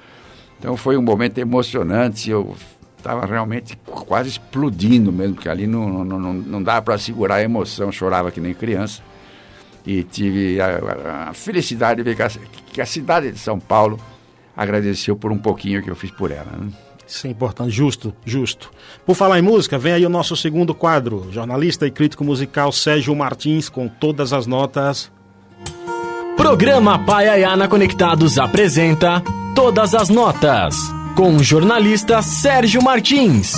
[0.60, 2.56] Então foi um momento emocionante, eu
[3.06, 7.44] estava realmente quase explodindo mesmo, porque ali não, não, não, não dava para segurar a
[7.44, 9.04] emoção, chorava que nem criança.
[9.86, 12.30] E tive a, a felicidade de ver que a,
[12.74, 14.00] que a, cidade de São Paulo
[14.58, 16.52] agradeceu por um pouquinho que eu fiz por ela.
[16.58, 16.70] Né?
[17.08, 18.72] Isso é importante, justo, justo.
[19.06, 21.28] Por falar em música, vem aí o nosso segundo quadro.
[21.32, 25.12] Jornalista e crítico musical Sérgio Martins com todas as notas.
[26.36, 29.22] Programa Paiaiana Conectados apresenta
[29.54, 33.54] Todas as Notas com o jornalista Sérgio Martins.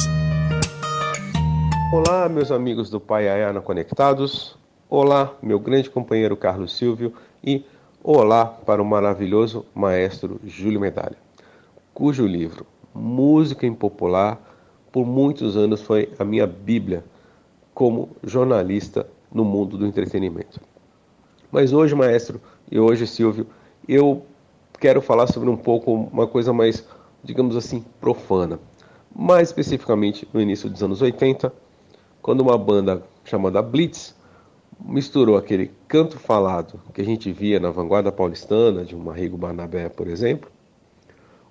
[1.92, 4.56] Olá, meus amigos do Pai Ayana Conectados.
[4.88, 7.66] Olá, meu grande companheiro Carlos Silvio e
[8.04, 11.18] olá para o maravilhoso maestro Júlio Medalha,
[11.96, 14.40] cujo livro Música Impopular
[14.92, 17.04] por muitos anos foi a minha bíblia
[17.74, 20.62] como jornalista no mundo do entretenimento.
[21.52, 22.40] Mas hoje, maestro,
[22.72, 23.48] e hoje, Silvio,
[23.90, 24.22] eu
[24.80, 26.86] quero falar sobre um pouco uma coisa mais
[27.24, 28.60] digamos assim, profana.
[29.16, 31.52] Mais especificamente no início dos anos 80,
[32.22, 34.16] quando uma banda chamada Blitz
[34.80, 39.90] misturou aquele canto falado que a gente via na vanguarda paulistana, de um Marrigo Barnabé,
[39.90, 40.52] por exemplo,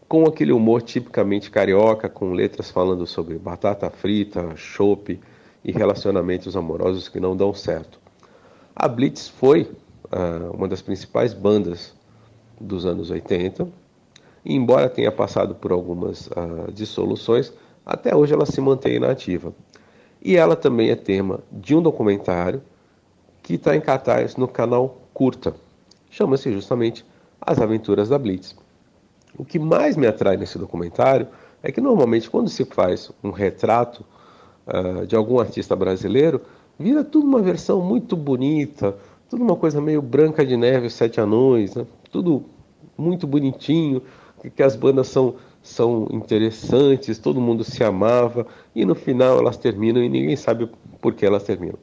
[0.08, 5.20] com aquele humor tipicamente carioca, com letras falando sobre batata frita, chope
[5.64, 7.98] e relacionamentos amorosos que não dão certo.
[8.74, 11.94] A Blitz foi uh, uma das principais bandas
[12.60, 13.68] dos anos 80
[14.46, 17.52] e embora tenha passado por algumas uh, dissoluções,
[17.84, 19.52] até hoje ela se mantém inativa.
[20.22, 22.62] E ela também é tema de um documentário
[23.42, 25.52] que está em cartaz no canal Curta.
[26.08, 27.04] Chama-se justamente
[27.40, 28.54] As Aventuras da Blitz.
[29.36, 31.26] O que mais me atrai nesse documentário
[31.60, 34.04] é que normalmente quando se faz um retrato
[34.68, 36.40] uh, de algum artista brasileiro,
[36.78, 38.96] vira tudo uma versão muito bonita,
[39.28, 41.84] tudo uma coisa meio branca de neve, sete anões, né?
[42.12, 42.44] tudo
[42.96, 44.02] muito bonitinho,
[44.50, 50.02] que as bandas são, são interessantes, todo mundo se amava, e no final elas terminam
[50.02, 50.68] e ninguém sabe
[51.00, 51.78] por que elas terminam.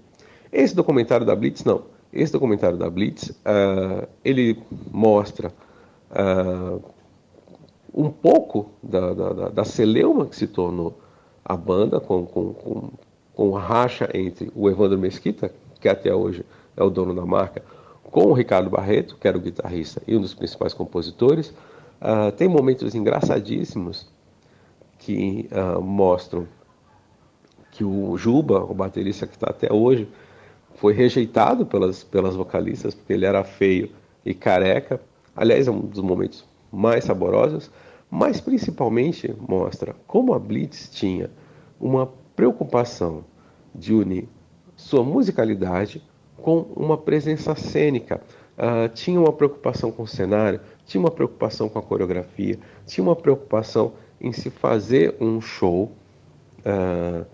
[0.52, 1.84] Esse documentário da Blitz, não.
[2.12, 5.52] Esse documentário da Blitz, uh, ele mostra
[6.12, 6.80] uh,
[7.94, 11.00] um pouco da, da, da, celeuma que se tornou
[11.44, 12.90] a banda, com, com, com,
[13.34, 16.46] com a racha entre o Evandro Mesquita, que até hoje
[16.78, 17.64] é o dono da marca,
[18.04, 21.54] com o Ricardo Barreto, que era o guitarrista e um dos principais compositores,
[22.04, 24.12] Uh, tem momentos engraçadíssimos
[25.00, 26.46] que uh, mostram
[27.72, 30.10] que o Juba, o baterista que está até hoje,
[30.76, 33.90] foi rejeitado pelas, pelas vocalistas porque ele era feio
[34.26, 35.00] e careca.
[35.34, 37.72] Aliás, é um dos momentos mais saborosos,
[38.12, 41.32] mas principalmente mostra como a Blitz tinha
[41.80, 43.24] uma preocupação
[43.74, 44.28] de unir
[44.76, 46.04] sua musicalidade
[46.36, 48.22] com uma presença cênica.
[48.58, 53.16] Uh, tinha uma preocupação com o cenário, tinha uma preocupação com a coreografia, tinha uma
[53.16, 55.92] preocupação em se fazer um show
[56.60, 57.26] uh,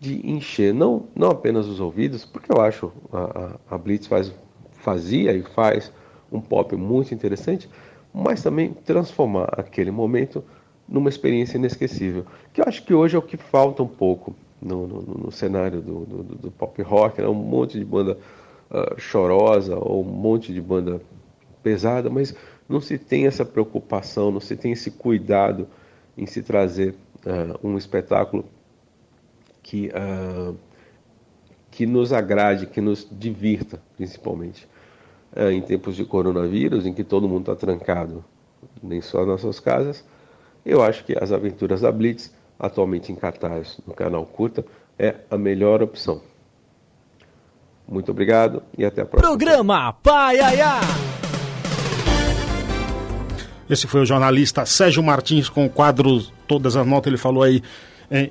[0.00, 4.32] de encher não, não apenas os ouvidos, porque eu acho a, a, a Blitz faz,
[4.72, 5.92] fazia e faz
[6.30, 7.68] um pop muito interessante,
[8.12, 10.44] mas também transformar aquele momento
[10.88, 12.24] numa experiência inesquecível.
[12.52, 15.80] Que eu acho que hoje é o que falta um pouco no, no, no cenário
[15.80, 17.28] do, do, do, pop rock, né?
[17.28, 18.18] um monte de banda
[18.70, 21.00] uh, chorosa ou um monte de banda
[21.68, 22.34] pesada, mas
[22.66, 25.68] não se tem essa preocupação, não se tem esse cuidado
[26.16, 26.94] em se trazer
[27.26, 28.46] uh, um espetáculo
[29.62, 30.56] que, uh,
[31.70, 34.66] que nos agrade, que nos divirta, principalmente.
[35.36, 38.24] Uh, em tempos de coronavírus, em que todo mundo está trancado
[38.82, 40.02] nem só nas suas casas,
[40.64, 44.64] eu acho que as aventuras da Blitz, atualmente em cartaz no canal Curta,
[44.98, 46.22] é a melhor opção.
[47.86, 49.36] Muito obrigado e até a próxima.
[49.36, 50.80] Programa Pai Aiá.
[53.68, 57.08] Esse foi o jornalista Sérgio Martins com o quadro Todas as Notas.
[57.08, 57.62] Ele falou aí
[58.10, 58.30] em,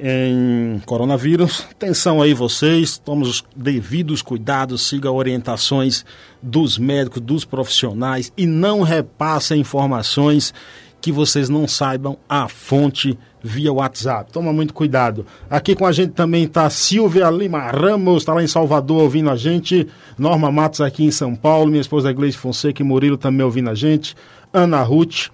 [0.75, 1.65] em, coronavírus.
[1.71, 6.03] Atenção aí vocês, tome os devidos cuidados, siga orientações
[6.41, 10.53] dos médicos, dos profissionais e não repassem informações
[10.99, 14.31] que vocês não saibam a fonte via WhatsApp.
[14.31, 15.25] Toma muito cuidado.
[15.49, 19.35] Aqui com a gente também está Silvia Lima Ramos, está lá em Salvador ouvindo a
[19.35, 19.88] gente.
[20.17, 23.75] Norma Matos aqui em São Paulo, minha esposa Gleice Fonseca e Murilo também ouvindo a
[23.75, 24.15] gente.
[24.54, 25.28] Ana Ruth,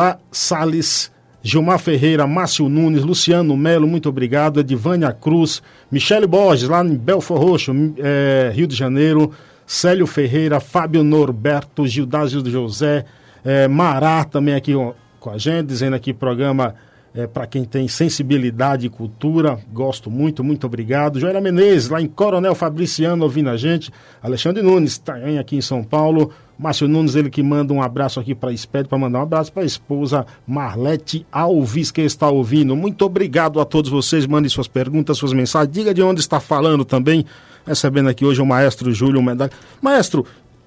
[0.00, 0.18] A.
[0.30, 1.10] Salles,
[1.42, 4.60] Gilmar Ferreira, Márcio Nunes, Luciano Melo, muito obrigado.
[4.60, 9.32] Edivânia Cruz, Michele Borges, lá em Belfor Roxo, é, Rio de Janeiro.
[9.68, 13.04] Célio Ferreira, Fábio Norberto, Gildásio José,
[13.44, 14.72] é, Mará também aqui
[15.20, 16.74] com a gente, dizendo aqui programa
[17.14, 19.58] é, para quem tem sensibilidade e cultura.
[19.72, 21.18] Gosto muito, muito obrigado.
[21.18, 23.90] Joelha Menezes, lá em Coronel Fabriciano, ouvindo a gente.
[24.22, 26.30] Alexandre Nunes, também tá aqui em São Paulo.
[26.58, 29.62] Márcio Nunes, ele que manda um abraço aqui para Espédio, para mandar um abraço para
[29.62, 32.74] a esposa Marlete Alves, que está ouvindo.
[32.74, 34.26] Muito obrigado a todos vocês.
[34.26, 35.72] Mandem suas perguntas, suas mensagens.
[35.72, 37.24] Diga de onde está falando também.
[37.64, 39.52] Recebendo aqui hoje o maestro Júlio Medalha.
[39.80, 40.26] Maestro,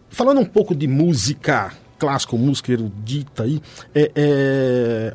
[0.09, 1.71] falando um pouco de música
[2.01, 3.61] clássica, música erudita aí,
[3.93, 5.13] é, é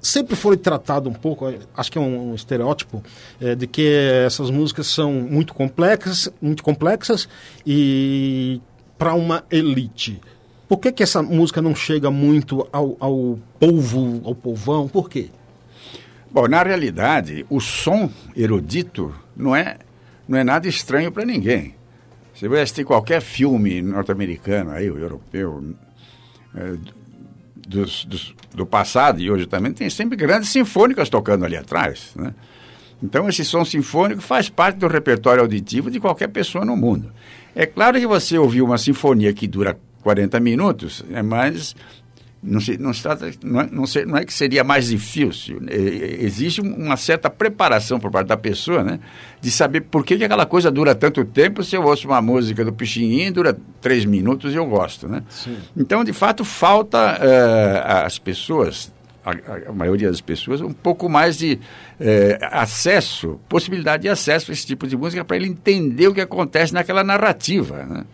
[0.00, 3.02] sempre foi tratado um pouco, acho que é um, um estereótipo,
[3.40, 3.86] é, de que
[4.24, 7.28] essas músicas são muito complexas, muito complexas
[7.66, 8.60] e
[8.98, 10.20] para uma elite.
[10.68, 14.86] Por que, que essa música não chega muito ao, ao povo, ao povão?
[14.88, 15.30] Por quê?
[16.30, 19.78] Bom, na realidade, o som erudito não é,
[20.28, 21.74] não é nada estranho para ninguém.
[22.32, 25.74] Você vai assistir qualquer filme norte-americano, aí, o europeu,
[26.54, 26.76] é,
[27.70, 32.12] dos, dos, do passado e hoje também, tem sempre grandes sinfônicas tocando ali atrás.
[32.16, 32.34] Né?
[33.02, 37.12] Então, esse som sinfônico faz parte do repertório auditivo de qualquer pessoa no mundo.
[37.54, 41.76] É claro que você ouvir uma sinfonia que dura 40 minutos, é mais
[42.42, 45.60] não, se, não, se trata, não, é, não, se, não é que seria mais difícil.
[45.68, 48.98] É, existe uma certa preparação por parte da pessoa, né?
[49.42, 51.62] De saber por que, que aquela coisa dura tanto tempo.
[51.62, 55.22] Se eu ouço uma música do Pichininho, dura três minutos e eu gosto, né?
[55.28, 55.58] Sim.
[55.76, 58.90] Então, de fato, falta uh, às pessoas,
[59.22, 61.60] a, a, maioria das pessoas, um pouco mais de
[62.00, 66.22] uh, acesso, possibilidade de acesso a esse tipo de música para ele entender o que
[66.22, 68.04] acontece naquela narrativa, né?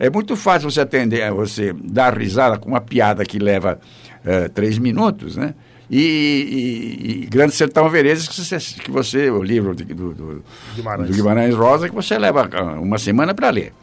[0.00, 3.78] É muito fácil você atender, você dar risada com uma piada que leva
[4.24, 5.54] uh, três minutos, né?
[5.90, 10.44] E, e, e, Grande Sertão Veredas, que você, que você o livro do, do,
[10.74, 11.10] Guimarães.
[11.10, 13.74] do Guimarães Rosa, que você leva ah, uma semana para ler.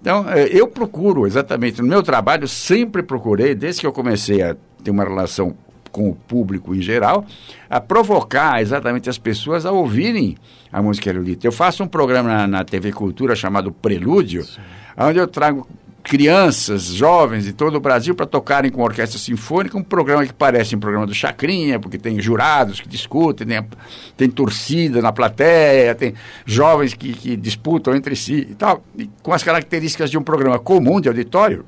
[0.00, 4.54] Então, eh, eu procuro, exatamente, no meu trabalho, sempre procurei, desde que eu comecei a
[4.84, 5.56] ter uma relação
[5.90, 7.24] com o público em geral,
[7.68, 10.36] a provocar exatamente as pessoas a ouvirem
[10.70, 11.46] a música erudita.
[11.46, 14.60] Eu faço um programa na, na TV Cultura chamado Prelúdio, Sim
[14.96, 15.66] onde eu trago
[16.04, 20.76] crianças, jovens de todo o Brasil para tocarem com orquestra sinfônica, um programa que parece
[20.76, 23.66] um programa do Chacrinha, porque tem jurados que discutem, tem,
[24.14, 26.12] tem torcida na plateia, tem
[26.44, 30.58] jovens que, que disputam entre si e tal, e com as características de um programa
[30.58, 31.64] comum de auditório,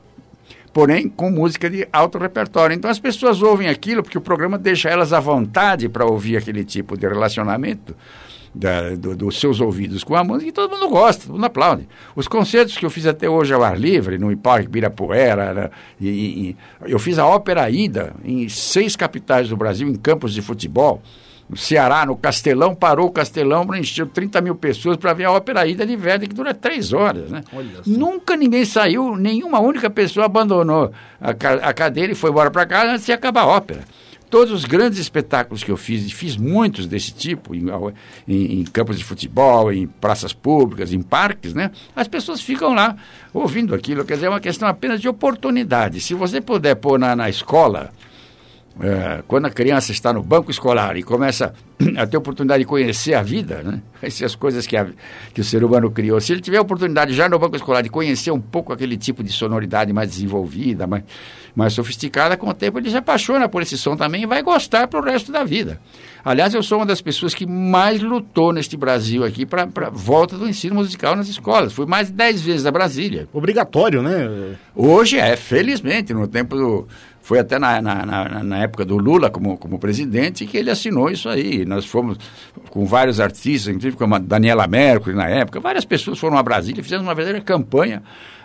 [0.71, 2.75] porém com música de alto repertório.
[2.75, 6.63] Então as pessoas ouvem aquilo porque o programa deixa elas à vontade para ouvir aquele
[6.63, 7.97] tipo de relacionamento
[8.57, 11.87] da, do, dos seus ouvidos com a música e todo mundo gosta, todo mundo aplaude.
[12.15, 16.57] Os concertos que eu fiz até hoje ao ar livre, no Parque Birapuera, e, e,
[16.87, 21.03] eu fiz a Ópera Ida em seis capitais do Brasil, em campos de futebol.
[21.49, 25.65] No Ceará, no Castelão, parou o Castelão, encheu 30 mil pessoas para ver a Ópera
[25.65, 27.31] Ida de Verdi, que dura três horas.
[27.31, 27.45] Né?
[27.87, 30.91] Nunca ninguém saiu, nenhuma única pessoa abandonou
[31.21, 31.31] a,
[31.69, 33.85] a cadeira e foi embora para casa antes de acabar a ópera
[34.31, 37.67] todos os grandes espetáculos que eu fiz, e fiz muitos desse tipo, em,
[38.27, 41.71] em, em, campos de futebol, em praças públicas, em parques, né?
[41.95, 42.97] As pessoas ficam lá
[43.33, 44.05] ouvindo aquilo.
[44.05, 46.01] Quer dizer, é uma questão apenas de oportunidade.
[46.01, 47.93] Se você puder pôr na, na escola,
[48.81, 51.55] é, quando a criança está no banco escolar e começa
[51.97, 53.81] a ter oportunidade de conhecer a vida, né?
[54.03, 54.87] essas coisas que, a,
[55.33, 57.89] que o ser humano criou, se ele tiver a oportunidade já no banco escolar de
[57.89, 61.05] conhecer um pouco aquele tipo de sonoridade mais desenvolvida, mais,
[61.55, 64.87] mais sofisticada, com o tempo ele se apaixona por esse som também e vai gostar
[64.89, 65.81] para o resto da vida.
[66.23, 70.37] Aliás, eu sou uma das pessoas que mais lutou neste Brasil aqui para a volta
[70.37, 71.73] do ensino musical nas escolas.
[71.73, 73.29] Fui mais de 10 vezes a Brasília.
[73.33, 74.57] Obrigatório, né?
[74.75, 76.89] Hoje é, felizmente, no tempo do
[77.27, 81.11] foi até na, na, na, na, época do Lula como, como presidente que ele assinou
[81.11, 81.65] isso aí.
[81.65, 82.19] Nós fomos
[82.71, 86.79] com vários artistas, inclusive como a Daniela Mercury na época, várias pessoas foram a Brasília
[86.81, 88.01] e fizemos uma verdadeira campanha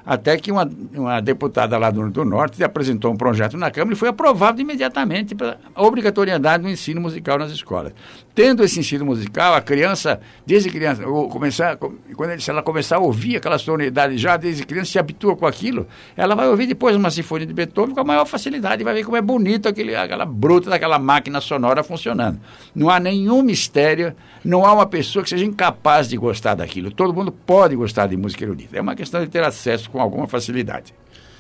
[0.06, 3.97] Até que uma, uma deputada lá do, do Norte apresentou um projeto na Câmara e
[3.97, 5.36] foi aprovado imediatamente
[5.76, 7.93] a obrigatoriedade do ensino musical nas escolas.
[8.34, 13.36] Tendo esse ensino musical, a criança, desde criança, começar, quando se ela começar a ouvir
[13.36, 15.86] aquela sonoridade já desde criança, se habitua com aquilo,
[16.16, 19.04] ela vai ouvir depois uma sinfonia de Beethoven com a maior facilidade e vai ver
[19.04, 22.39] como é bonito aquele, aquela bruta daquela máquina sonora funcionando.
[22.74, 26.89] Não há nenhum mistério, não há uma pessoa que seja incapaz de gostar daquilo.
[26.89, 28.78] Todo mundo pode gostar de música erudita.
[28.78, 30.94] É uma questão de ter acesso com alguma facilidade.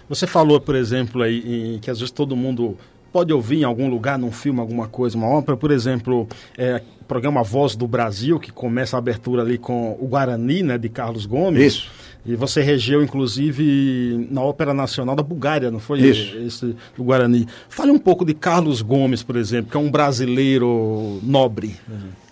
[0.09, 2.77] Você falou, por exemplo, aí, que às vezes todo mundo
[3.11, 6.27] pode ouvir em algum lugar, num filme, alguma coisa, uma ópera, por exemplo,
[6.57, 10.89] é, programa Voz do Brasil, que começa a abertura ali com o Guarani, né, de
[10.89, 11.61] Carlos Gomes.
[11.61, 11.91] Isso.
[12.25, 16.01] E você regeu, inclusive, na Ópera Nacional da Bulgária, não foi?
[16.01, 16.37] Isso.
[16.37, 17.47] Esse, do Guarani.
[17.67, 21.75] Fale um pouco de Carlos Gomes, por exemplo, que é um brasileiro nobre.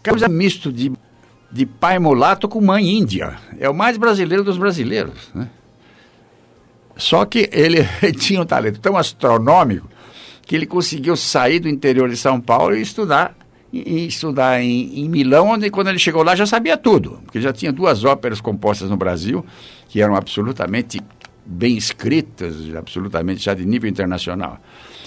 [0.04, 0.92] Carlos é misto de,
[1.52, 3.36] de pai mulato com mãe índia.
[3.58, 5.30] É o mais brasileiro dos brasileiros.
[5.34, 5.50] Né?
[7.00, 7.80] Só que ele
[8.20, 9.89] tinha um talento tão astronômico
[10.45, 13.36] que ele conseguiu sair do interior de São Paulo e estudar
[13.72, 17.54] e estudar em, em, Milão, onde quando ele chegou lá já sabia tudo, porque já
[17.54, 19.45] tinha duas óperas compostas no Brasil
[19.88, 21.00] que eram absolutamente
[21.45, 24.60] bem escritas, absolutamente já de nível internacional.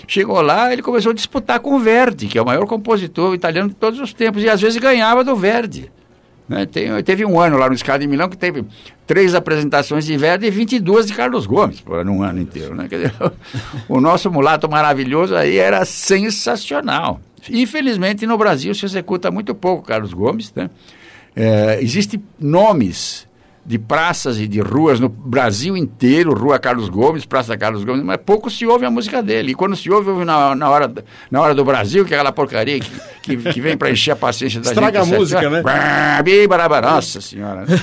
[0.07, 3.69] Chegou lá, ele começou a disputar com o Verdi, que é o maior compositor italiano
[3.69, 5.91] de todos os tempos, e às vezes ganhava do Verdi.
[6.53, 6.67] Né?
[6.67, 8.63] Tem, teve um ano lá no Scala de Milão que teve
[9.07, 12.75] três apresentações de Verdi e 22 de Carlos Gomes, por um ano inteiro.
[12.75, 12.87] Né?
[12.89, 13.15] Dizer,
[13.89, 17.21] o nosso mulato maravilhoso aí era sensacional.
[17.51, 20.53] Infelizmente, no Brasil se executa muito pouco Carlos Gomes.
[20.55, 20.69] Né?
[21.35, 23.27] É, Existem nomes
[23.65, 28.19] de praças e de ruas no Brasil inteiro, Rua Carlos Gomes, Praça Carlos Gomes, mas
[28.19, 29.53] pouco se ouve a música dele.
[29.53, 30.93] E quando se ouve, ouve na, na, hora,
[31.31, 32.91] na hora do Brasil, que é aquela porcaria que,
[33.23, 35.15] que, que vem para encher a paciência da Estraga gente.
[35.15, 35.63] Estraga a música, né?
[36.95, 37.61] Nossa senhora.
[37.61, 37.79] Né?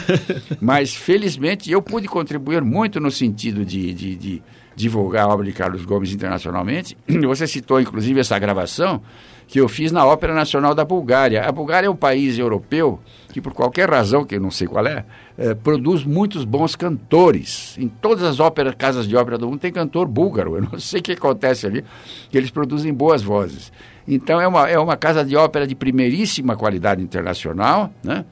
[0.59, 4.43] mas, felizmente, eu pude contribuir muito no sentido de, de, de
[4.75, 6.97] divulgar a obra de Carlos Gomes internacionalmente.
[7.07, 9.01] Você citou, inclusive, essa gravação
[9.49, 11.43] que eu fiz na Ópera Nacional da Bulgária.
[11.43, 12.99] A Bulgária é um país europeu
[13.33, 15.03] que, por qualquer razão, que eu não sei qual é,
[15.35, 17.75] é produz muitos bons cantores.
[17.79, 20.55] Em todas as óperas, casas de ópera do mundo tem cantor búlgaro.
[20.55, 21.83] Eu não sei o que acontece ali,
[22.29, 23.73] que eles produzem boas vozes.
[24.07, 28.25] Então é uma, é uma casa de ópera de primeiríssima qualidade internacional, né?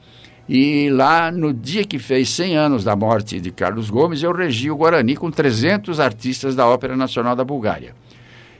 [0.48, 4.70] E lá, no dia que fez 100 anos da morte de Carlos Gomes, eu regi
[4.70, 7.92] o Guarani com 300 artistas da Ópera Nacional da Bulgária.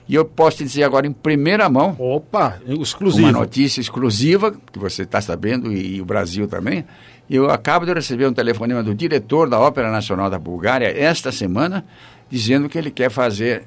[0.09, 1.95] E eu posso te dizer agora em primeira mão.
[1.99, 3.27] Opa, exclusiva.
[3.27, 6.83] Uma notícia exclusiva, que você está sabendo, e, e, o Brasil também.
[7.29, 11.85] Eu acabo de receber um telefonema do diretor da Ópera Nacional da Bulgária esta semana,
[12.27, 13.65] dizendo que ele quer fazer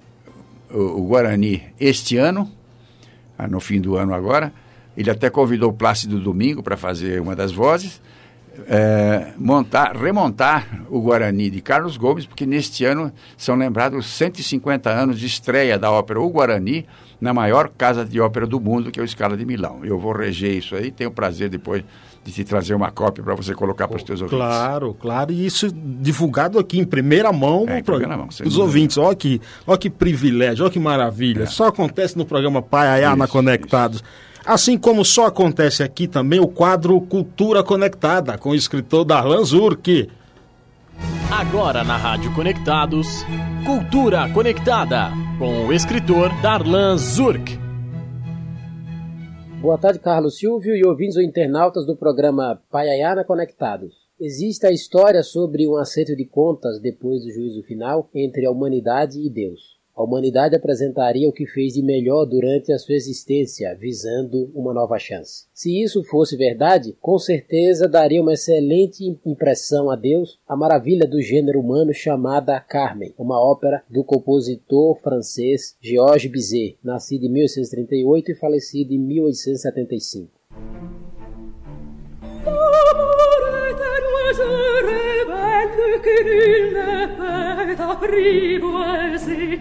[0.69, 2.51] o, o Guarani este ano,
[3.39, 4.53] ah, no fim do ano agora.
[4.97, 8.03] Ele até convidou o Plácido Domingo para fazer uma das vozes
[8.69, 15.19] é, montar, remontar o Guarani de Carlos Gomes, porque neste ano são lembrados 150 anos
[15.19, 16.87] de estreia da ópera O Guarani
[17.21, 19.85] na maior casa de ópera do mundo, que é o Scala de Milão.
[19.85, 21.85] Eu vou reger isso aí, tenho o prazer depois
[22.25, 24.45] de te trazer uma cópia para você colocar para os teus ouvintes.
[24.45, 27.97] Claro, claro, e isso divulgado aqui em primeira mão é, para
[28.45, 28.97] os ouvintes.
[28.97, 31.45] Olha que, olha que privilégio, olha que maravilha.
[31.45, 31.47] É.
[31.47, 33.99] Só acontece no programa Pai Ayá na Conectados.
[33.99, 34.32] Isso.
[34.45, 40.11] Assim como só acontece aqui também o quadro Cultura Conectada, com o escritor Darlan Zurk.
[41.31, 43.07] Agora na Rádio Conectados,
[43.65, 47.57] Cultura Conectada, com o escritor Darlan Zurk.
[49.61, 53.95] Boa tarde, Carlos Silvio e ouvintes ou internautas do programa Paiayana Conectados.
[54.21, 59.21] Existe a história sobre um acerto de contas depois do juízo final entre a humanidade
[59.21, 59.82] e Deus.
[60.03, 64.99] A humanidade apresentaria o que fez de melhor durante a sua existência, visando uma nova
[64.99, 65.45] chance.
[65.55, 71.23] Se isso fosse verdade, com certeza daria uma excelente impressão a Deus a maravilha do
[71.23, 78.35] gênero humano chamada Carmen, uma ópera do compositor francês Georges Bizet, nascido em 1838 e
[78.35, 80.43] falecido em 1875.
[86.03, 89.61] que nul ne peut apprivoiser.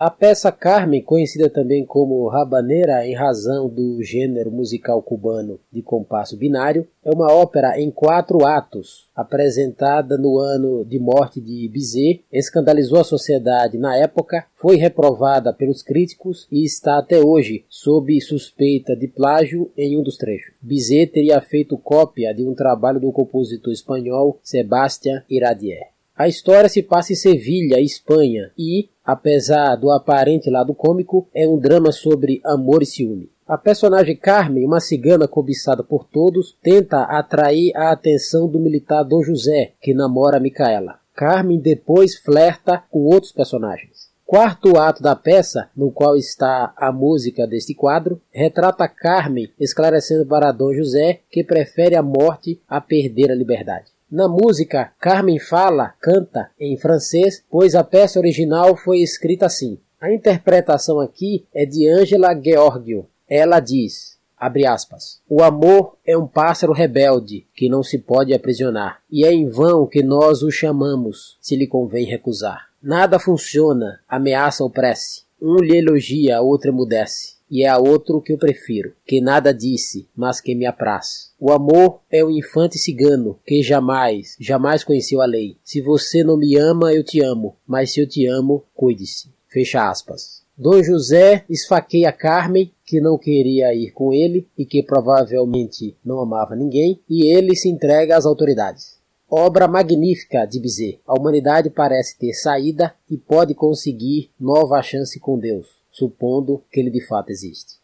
[0.00, 6.38] A peça Carmen, conhecida também como Rabaneira em razão do gênero musical cubano de compasso
[6.38, 13.00] binário, é uma ópera em quatro atos, apresentada no ano de morte de Bizet, escandalizou
[13.00, 19.06] a sociedade na época, foi reprovada pelos críticos e está até hoje sob suspeita de
[19.06, 20.54] plágio em um dos trechos.
[20.62, 25.90] Bizet teria feito cópia de um trabalho do compositor espanhol Sebastián Iradier.
[26.20, 31.58] A história se passa em Sevilha, Espanha, e, apesar do aparente lado cômico, é um
[31.58, 33.30] drama sobre amor e ciúme.
[33.46, 39.22] A personagem Carmen, uma cigana cobiçada por todos, tenta atrair a atenção do militar Dom
[39.24, 41.00] José, que namora Micaela.
[41.14, 44.10] Carmen depois flerta com outros personagens.
[44.24, 50.52] Quarto ato da peça, no qual está a música deste quadro, retrata Carmen esclarecendo para
[50.52, 53.90] Dom José que prefere a morte a perder a liberdade.
[54.10, 59.78] Na música, Carmen fala, canta em francês, pois a peça original foi escrita assim.
[60.00, 66.26] A interpretação aqui é de Angela Georgio, ela diz, abre aspas, o amor é um
[66.26, 71.38] pássaro rebelde que não se pode aprisionar, e é em vão que nós o chamamos,
[71.40, 72.70] se lhe convém recusar.
[72.82, 75.22] Nada funciona, ameaça ou prece.
[75.40, 77.34] Um lhe elogia, outro emudece.
[77.50, 81.32] E é a outro que eu prefiro, que nada disse, mas que me apraz.
[81.38, 85.56] O amor é um infante cigano, que jamais, jamais conheceu a lei.
[85.64, 89.30] Se você não me ama, eu te amo, mas se eu te amo, cuide-se.
[89.48, 90.40] Fecha aspas.
[90.56, 96.54] Dom José esfaqueia Carmen, que não queria ir com ele e que provavelmente não amava
[96.54, 99.00] ninguém, e ele se entrega às autoridades.
[99.28, 101.00] Obra magnífica de Bizet.
[101.06, 105.66] A humanidade parece ter saída e pode conseguir nova chance com Deus,
[106.00, 107.78] supondo que ele de fato existe.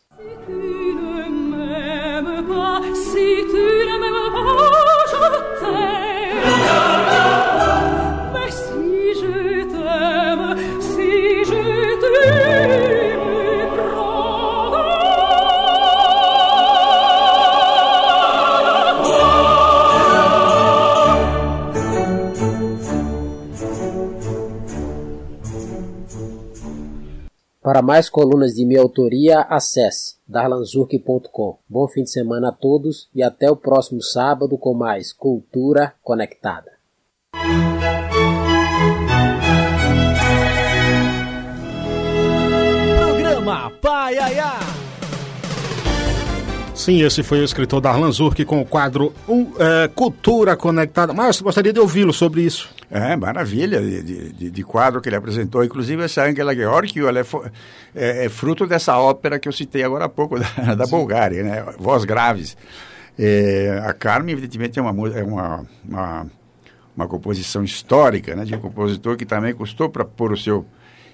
[3.46, 4.75] Tu
[27.66, 31.58] Para mais colunas de minha autoria, acesse darlanzurk.com.
[31.68, 36.78] Bom fim de semana a todos e até o próximo sábado com mais Cultura Conectada.
[43.00, 44.65] Programa Paiaiá.
[46.86, 51.12] Sim, esse foi o escritor Darlan Zurk com o quadro um, é, Cultura Conectada.
[51.12, 52.70] Mas gostaria de ouvi-lo sobre isso.
[52.88, 55.64] É, maravilha de, de, de, quadro que ele apresentou.
[55.64, 57.24] Inclusive, essa Angela Georgiou, ela é,
[57.92, 61.74] é, é, fruto dessa ópera que eu citei agora há pouco, da, da Bulgária, né?
[61.76, 62.56] Voz Graves.
[63.18, 66.26] É, a Carmen, evidentemente, é uma, é uma, uma,
[66.96, 68.44] uma composição histórica, né?
[68.44, 70.64] De um compositor que também custou para pôr o seu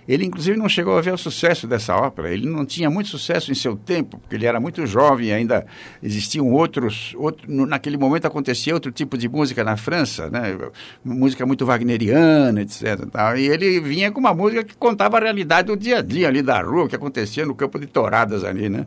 [0.06, 2.32] ele, inclusive, não chegou a ver o sucesso dessa ópera.
[2.32, 5.64] Ele não tinha muito sucesso em seu tempo, porque ele era muito jovem e ainda
[6.02, 7.14] existiam outros.
[7.16, 10.58] Outro, naquele momento acontecia outro tipo de música na França, né?
[11.04, 13.06] música muito wagneriana, etc.
[13.10, 13.36] Tal.
[13.36, 16.42] E ele vinha com uma música que contava a realidade do dia a dia ali
[16.42, 18.86] da rua, o que acontecia no campo de touradas ali, né?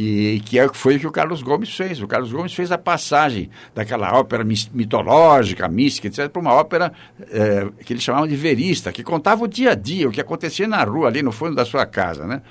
[0.00, 2.00] E que é, foi o que o Carlos Gomes fez.
[2.00, 6.92] O Carlos Gomes fez a passagem daquela ópera mitológica, mística, etc., para uma ópera
[7.32, 10.68] é, que eles chamavam de verista, que contava o dia a dia, o que acontecia
[10.68, 12.42] na rua, ali no fundo da sua casa, né?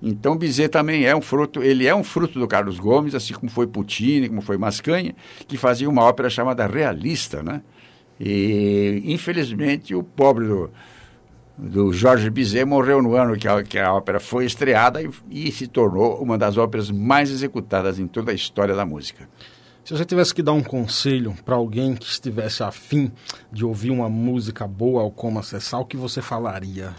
[0.00, 3.50] Então Bizet também é um fruto, ele é um fruto do Carlos Gomes, assim como
[3.50, 5.14] foi Puccini, como foi Mascanha,
[5.46, 7.60] que fazia uma ópera chamada realista, né?
[8.18, 10.70] E infelizmente o pobre do,
[11.56, 15.52] do Jorge Bizet morreu no ano que a, que a ópera foi estreada e, e,
[15.52, 19.28] se tornou uma das óperas mais executadas em toda a história da música.
[19.84, 23.12] Se você tivesse que dar um conselho para alguém que estivesse afim
[23.52, 26.94] de ouvir uma música boa ou como acessar, o que você falaria?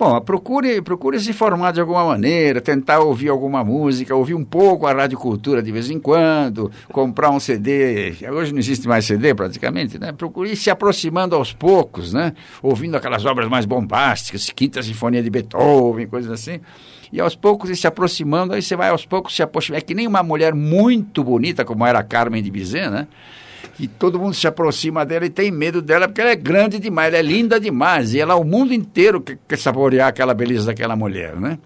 [0.00, 4.86] Bom, procure, procure se informar de alguma maneira, tentar ouvir alguma música, ouvir um pouco
[4.86, 8.16] a Rádio Cultura de vez em quando, comprar um CD.
[8.32, 10.10] Hoje não existe mais CD praticamente, né?
[10.12, 12.32] Procure se aproximando aos poucos, né?
[12.62, 16.60] Ouvindo aquelas obras mais bombásticas, Quinta Sinfonia de Beethoven, coisas assim.
[17.12, 19.80] E aos poucos ir se aproximando, aí você vai aos poucos se aproximando.
[19.80, 23.06] É que nem uma mulher muito bonita, como era a Carmen de Bizet, né?
[23.80, 27.08] Que todo mundo se aproxima dela e tem medo dela porque ela é grande demais,
[27.08, 30.94] ela é linda demais e ela o mundo inteiro quer, quer saborear aquela beleza daquela
[30.94, 31.58] mulher, né?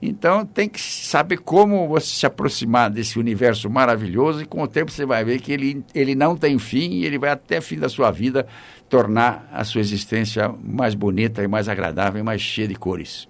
[0.00, 4.92] Então tem que saber como você se aproximar desse universo maravilhoso e com o tempo
[4.92, 7.76] você vai ver que ele, ele não tem fim e ele vai até o fim
[7.76, 8.46] da sua vida
[8.88, 13.28] tornar a sua existência mais bonita e mais agradável e mais cheia de cores.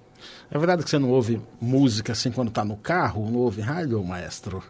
[0.51, 3.31] É verdade que você não ouve música assim quando está no carro?
[3.31, 4.63] Não ouve rádio, maestro?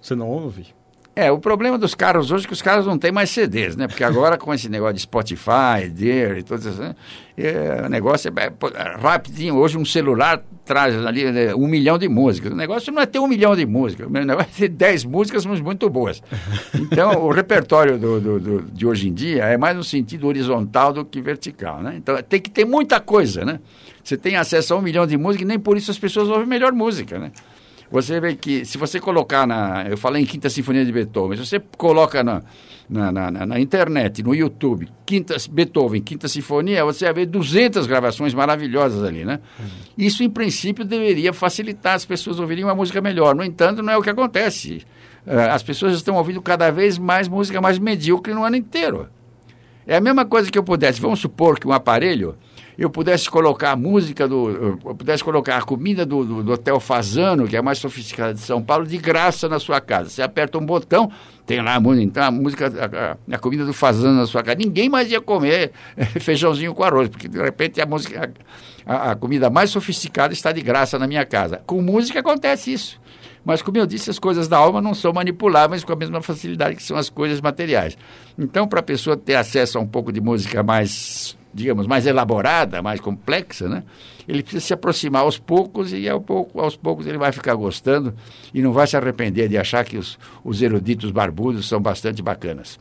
[0.00, 0.72] Você não ouve?
[1.16, 3.86] É, o problema dos carros hoje é que os carros não têm mais CDs, né?
[3.86, 6.78] Porque agora com esse negócio de Spotify, Deer e todas essas...
[6.80, 6.96] Né?
[7.36, 9.56] É, o negócio é, é, rapidinho.
[9.56, 12.52] Hoje um celular traz ali né, um milhão de músicas.
[12.52, 14.06] O negócio não é ter um milhão de músicas.
[14.06, 16.22] O negócio é ter dez músicas, mas muito boas.
[16.74, 20.92] Então, o repertório do, do, do, de hoje em dia é mais no sentido horizontal
[20.92, 21.94] do que vertical, né?
[21.96, 23.60] Então, tem que ter muita coisa, né?
[24.02, 26.46] Você tem acesso a um milhão de músicas e nem por isso as pessoas ouvem
[26.46, 27.30] melhor música, né?
[27.94, 29.86] Você vê que se você colocar na.
[29.88, 32.42] Eu falei em Quinta Sinfonia de Beethoven, se você coloca na,
[32.90, 38.34] na, na, na internet, no YouTube, Quinta, Beethoven, Quinta Sinfonia, você vai ver 200 gravações
[38.34, 39.38] maravilhosas ali, né?
[39.60, 39.66] Uhum.
[39.96, 43.32] Isso, em princípio, deveria facilitar as pessoas ouvirem uma música melhor.
[43.32, 44.82] No entanto, não é o que acontece.
[45.24, 49.08] Uh, as pessoas estão ouvindo cada vez mais música mais medíocre no ano inteiro.
[49.86, 52.34] É a mesma coisa que eu pudesse, vamos supor que um aparelho
[52.76, 54.78] eu pudesse colocar a música do.
[54.84, 58.34] Eu pudesse colocar a comida do, do, do, Hotel Fazano, que é a mais sofisticada
[58.34, 60.10] de São Paulo, de graça na sua casa.
[60.10, 61.10] Você aperta um botão,
[61.46, 64.58] tem lá a música, então a música, a, a, comida do Fazano na sua casa.
[64.58, 65.72] Ninguém mais ia comer
[66.20, 68.32] feijãozinho com arroz, porque de repente a música,
[68.84, 71.62] a, a comida mais sofisticada está de graça na minha casa.
[71.66, 73.00] Com música acontece isso.
[73.44, 76.76] Mas, como eu disse, as coisas da alma não são manipuláveis com a mesma facilidade
[76.76, 77.96] que são as coisas materiais.
[78.38, 82.82] Então, para a pessoa ter acesso a um pouco de música mais digamos, mais elaborada,
[82.82, 83.84] mais complexa, né?
[84.26, 88.14] Ele precisa se aproximar aos poucos e ao pouco, aos poucos ele vai ficar gostando
[88.52, 92.78] e não vai se arrepender de achar que os, os eruditos barbudos são bastante bacanas.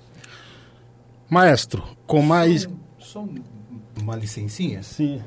[1.30, 2.64] Maestro, com mais...
[2.98, 3.28] Só, só
[4.02, 4.82] uma licencinha?
[4.82, 5.22] Sim.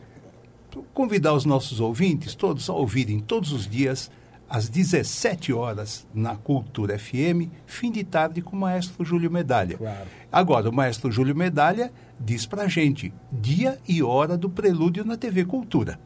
[0.92, 4.10] Convidar os nossos ouvintes todos a ouvirem todos os dias
[4.48, 9.76] às 17 horas na Cultura FM, fim de tarde com o maestro Júlio Medalha.
[9.76, 10.06] Claro.
[10.30, 15.44] Agora, o maestro Júlio Medalha diz pra gente dia e hora do prelúdio na TV
[15.44, 15.98] Cultura.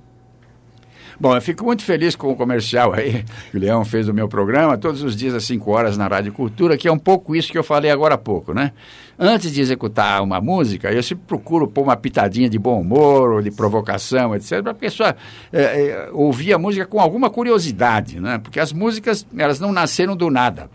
[1.21, 4.27] Bom, eu fico muito feliz com o comercial aí que o Leão fez do meu
[4.27, 7.53] programa, todos os dias às 5 horas na Rádio Cultura, que é um pouco isso
[7.53, 8.73] que eu falei agora há pouco, né?
[9.19, 13.43] Antes de executar uma música, eu sempre procuro pôr uma pitadinha de bom humor, ou
[13.43, 15.15] de provocação, etc., para a pessoa
[15.53, 18.39] é, é, ouvir a música com alguma curiosidade, né?
[18.39, 20.71] Porque as músicas, elas não nasceram do nada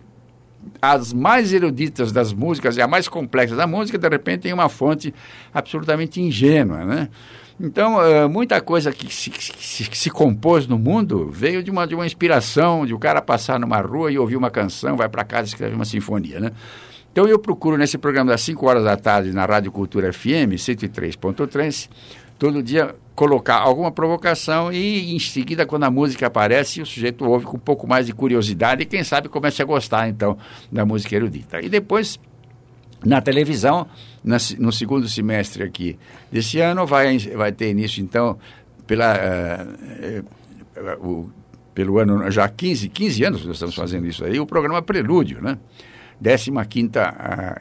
[0.81, 4.69] as mais eruditas das músicas e a mais complexa da música, de repente, tem uma
[4.69, 5.13] fonte
[5.53, 7.09] absolutamente ingênua, né?
[7.59, 11.71] Então, uh, muita coisa que se, que, se, que se, compôs no mundo veio de
[11.71, 14.97] uma, de uma inspiração, de o um cara passar numa rua e ouvir uma canção,
[14.97, 16.51] vai para casa e escreve uma sinfonia, né?
[17.11, 21.89] Então, eu procuro nesse programa das 5 horas da tarde na Rádio Cultura FM 103.3,
[22.37, 27.45] todo dia colocar alguma provocação e, em seguida, quando a música aparece, o sujeito ouve
[27.45, 30.37] com um pouco mais de curiosidade e, quem sabe, comece a gostar, então,
[30.69, 31.61] da música erudita.
[31.61, 32.19] E depois,
[33.03, 33.87] na televisão,
[34.23, 35.97] na, no segundo semestre aqui
[36.29, 38.37] desse ano, vai, vai ter início, então,
[38.85, 39.15] pela,
[40.77, 41.31] uh, uh,
[41.73, 45.57] pelo ano já 15, 15 anos nós estamos fazendo isso aí, o programa Prelúdio, né?
[46.21, 46.51] 15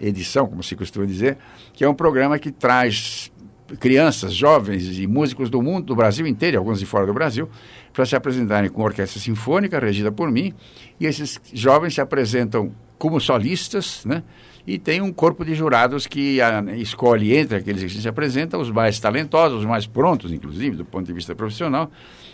[0.00, 1.36] edição, como se costuma dizer,
[1.72, 3.32] que é um programa que traz
[3.81, 7.49] crianças, jovens e músicos do mundo, do Brasil inteiro, alguns de fora do Brasil,
[7.93, 10.53] para se apresentarem com orquestra sinfônica regida por mim,
[10.99, 14.23] e esses jovens se apresentam como solistas, né?
[14.67, 18.71] E tem um corpo de jurados que a, escolhe entre aqueles que se apresentam os
[18.71, 21.91] mais talentosos, os mais prontos, inclusive, do ponto de vista profissional,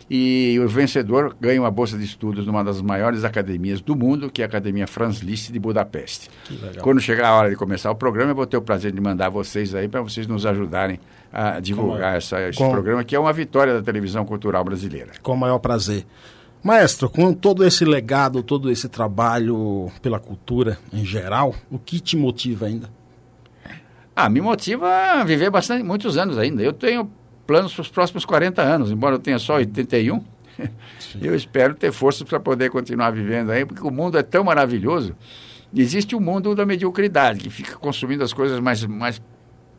[0.09, 4.43] e o vencedor ganha uma bolsa de estudos numa das maiores academias do mundo, que
[4.43, 6.28] é a Academia Franz Liszt de Budapeste.
[6.83, 9.28] Quando chegar a hora de começar o programa, eu vou ter o prazer de mandar
[9.28, 10.99] vocês aí para vocês nos ajudarem
[11.33, 12.70] a divulgar essa, esse com...
[12.70, 15.12] programa, que é uma vitória da televisão cultural brasileira.
[15.22, 16.05] Com o maior prazer.
[16.62, 22.16] Maestro, com todo esse legado, todo esse trabalho pela cultura em geral, o que te
[22.16, 22.90] motiva ainda?
[24.14, 26.62] Ah, me motiva a viver bastante, muitos anos ainda.
[26.62, 27.11] Eu tenho
[27.46, 30.22] planos para os próximos 40 anos, embora eu tenha só 81.
[31.22, 35.16] eu espero ter forças para poder continuar vivendo aí, porque o mundo é tão maravilhoso.
[35.74, 39.22] Existe o mundo da mediocridade, que fica consumindo as coisas mais, mais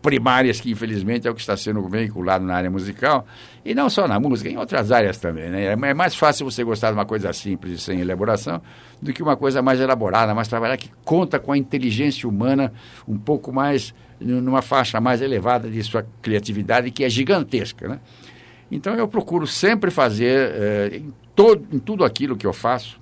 [0.01, 3.25] primárias, que infelizmente é o que está sendo veiculado na área musical,
[3.63, 5.49] e não só na música, em outras áreas também.
[5.49, 5.65] Né?
[5.65, 8.61] É, é mais fácil você gostar de uma coisa simples e sem elaboração
[9.01, 12.73] do que uma coisa mais elaborada, mais trabalhada, que conta com a inteligência humana
[13.07, 17.87] um pouco mais numa faixa mais elevada de sua criatividade, que é gigantesca.
[17.87, 17.99] Né?
[18.71, 23.01] Então eu procuro sempre fazer, eh, em, todo, em tudo aquilo que eu faço,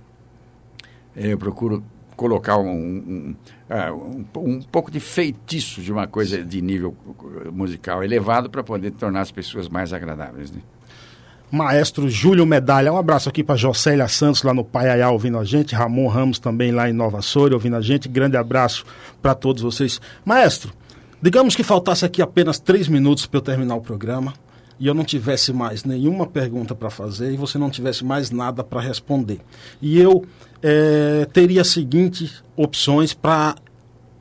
[1.15, 1.83] eh, eu procuro
[2.19, 3.35] colocar um, um,
[3.71, 6.93] um, um, pouco de feitiço de uma coisa de nível
[7.49, 10.51] musical elevado para poder tornar as pessoas mais agradáveis.
[10.51, 10.59] Né?
[11.49, 15.73] Maestro Júlio Medalha, um abraço aqui para Jocélia Santos lá no Paiaiá ouvindo a gente,
[15.73, 18.85] Ramon Ramos também lá em Nova Soura ouvindo a gente, grande abraço
[19.21, 20.01] para todos vocês.
[20.25, 20.73] Maestro,
[21.21, 24.33] Digamos que faltasse aqui apenas três minutos para eu terminar o programa
[24.79, 28.63] e eu não tivesse mais nenhuma pergunta para fazer e você não tivesse mais nada
[28.63, 29.39] para responder.
[29.81, 30.25] E eu
[30.63, 33.55] é, teria as seguintes opções para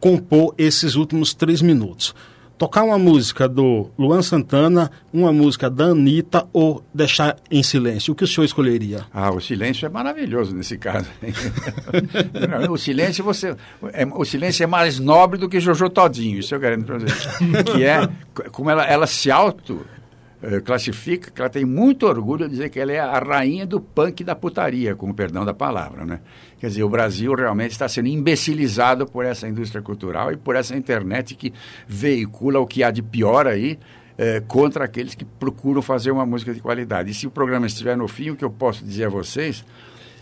[0.00, 2.14] compor esses últimos três minutos
[2.58, 8.12] tocar uma música do Luan Santana, uma música da Anitta ou deixar em silêncio?
[8.12, 9.06] O que o senhor escolheria?
[9.14, 11.06] Ah, o silêncio é maravilhoso nesse caso.
[12.68, 13.56] o silêncio você,
[13.92, 17.28] é, o silêncio é mais nobre do que Jojo Todinho, isso eu garanto para você.
[17.72, 18.08] Que é
[18.50, 19.86] como ela, ela se auto
[20.64, 24.22] classifica que ela tem muito orgulho de dizer que ela é a rainha do punk
[24.22, 26.20] da putaria, com o perdão da palavra, né?
[26.60, 30.76] Quer dizer, o Brasil realmente está sendo imbecilizado por essa indústria cultural e por essa
[30.76, 31.52] internet que
[31.86, 33.78] veicula o que há de pior aí
[34.16, 37.10] eh, contra aqueles que procuram fazer uma música de qualidade.
[37.10, 39.64] E se o programa estiver no fim, o que eu posso dizer a vocês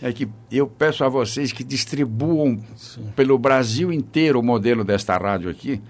[0.01, 3.11] é que eu peço a vocês que distribuam Sim.
[3.15, 5.81] pelo Brasil inteiro o modelo desta rádio aqui,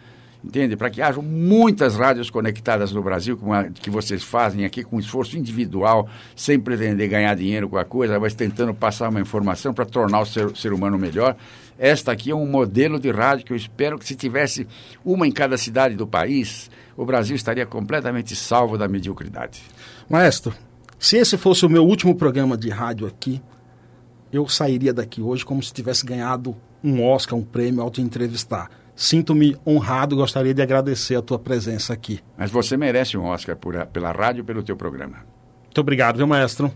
[0.44, 0.76] entende?
[0.76, 5.00] Para que haja muitas rádios conectadas no Brasil, como a que vocês fazem aqui, com
[5.00, 9.86] esforço individual, sem pretender ganhar dinheiro com a coisa, mas tentando passar uma informação para
[9.86, 11.36] tornar o ser, ser humano melhor.
[11.78, 14.68] Esta aqui é um modelo de rádio que eu espero que se tivesse
[15.06, 19.62] uma em cada cidade do país, o Brasil estaria completamente salvo da mediocridade.
[20.10, 20.54] Maestro,
[20.98, 23.40] se esse fosse o meu último programa de rádio aqui,
[24.32, 28.70] eu sairia daqui hoje como se tivesse ganhado um Oscar, um prêmio ao te entrevistar.
[28.98, 32.20] Sinto-me honrado e gostaria de agradecer a tua presença aqui.
[32.36, 35.18] Mas você merece um Oscar por, pela rádio e pelo teu programa.
[35.66, 36.72] Muito obrigado, viu, maestro?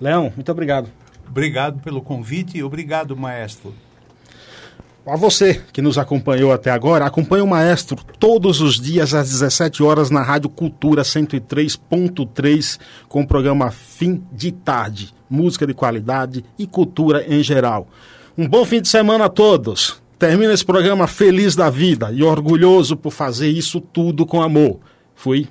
[0.00, 0.90] Leão, muito obrigado.
[1.28, 3.72] Obrigado pelo convite e obrigado, maestro.
[5.06, 9.82] A você que nos acompanhou até agora, acompanhe o Maestro todos os dias às 17
[9.82, 12.78] horas na Rádio Cultura 103.3
[13.08, 17.88] com o programa Fim de Tarde, música de qualidade e cultura em geral.
[18.36, 19.99] Um bom fim de semana a todos.
[20.20, 24.78] Termina esse programa feliz da vida e orgulhoso por fazer isso tudo com amor.
[25.14, 25.48] Fui.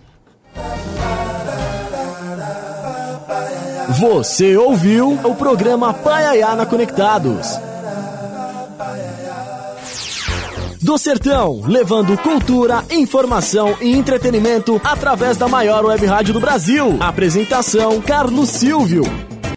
[3.99, 7.57] Você ouviu o programa Paiaiana Conectados
[10.79, 16.95] do Sertão, levando cultura, informação e entretenimento através da maior web rádio do Brasil.
[16.99, 19.03] Apresentação Carlos Silvio.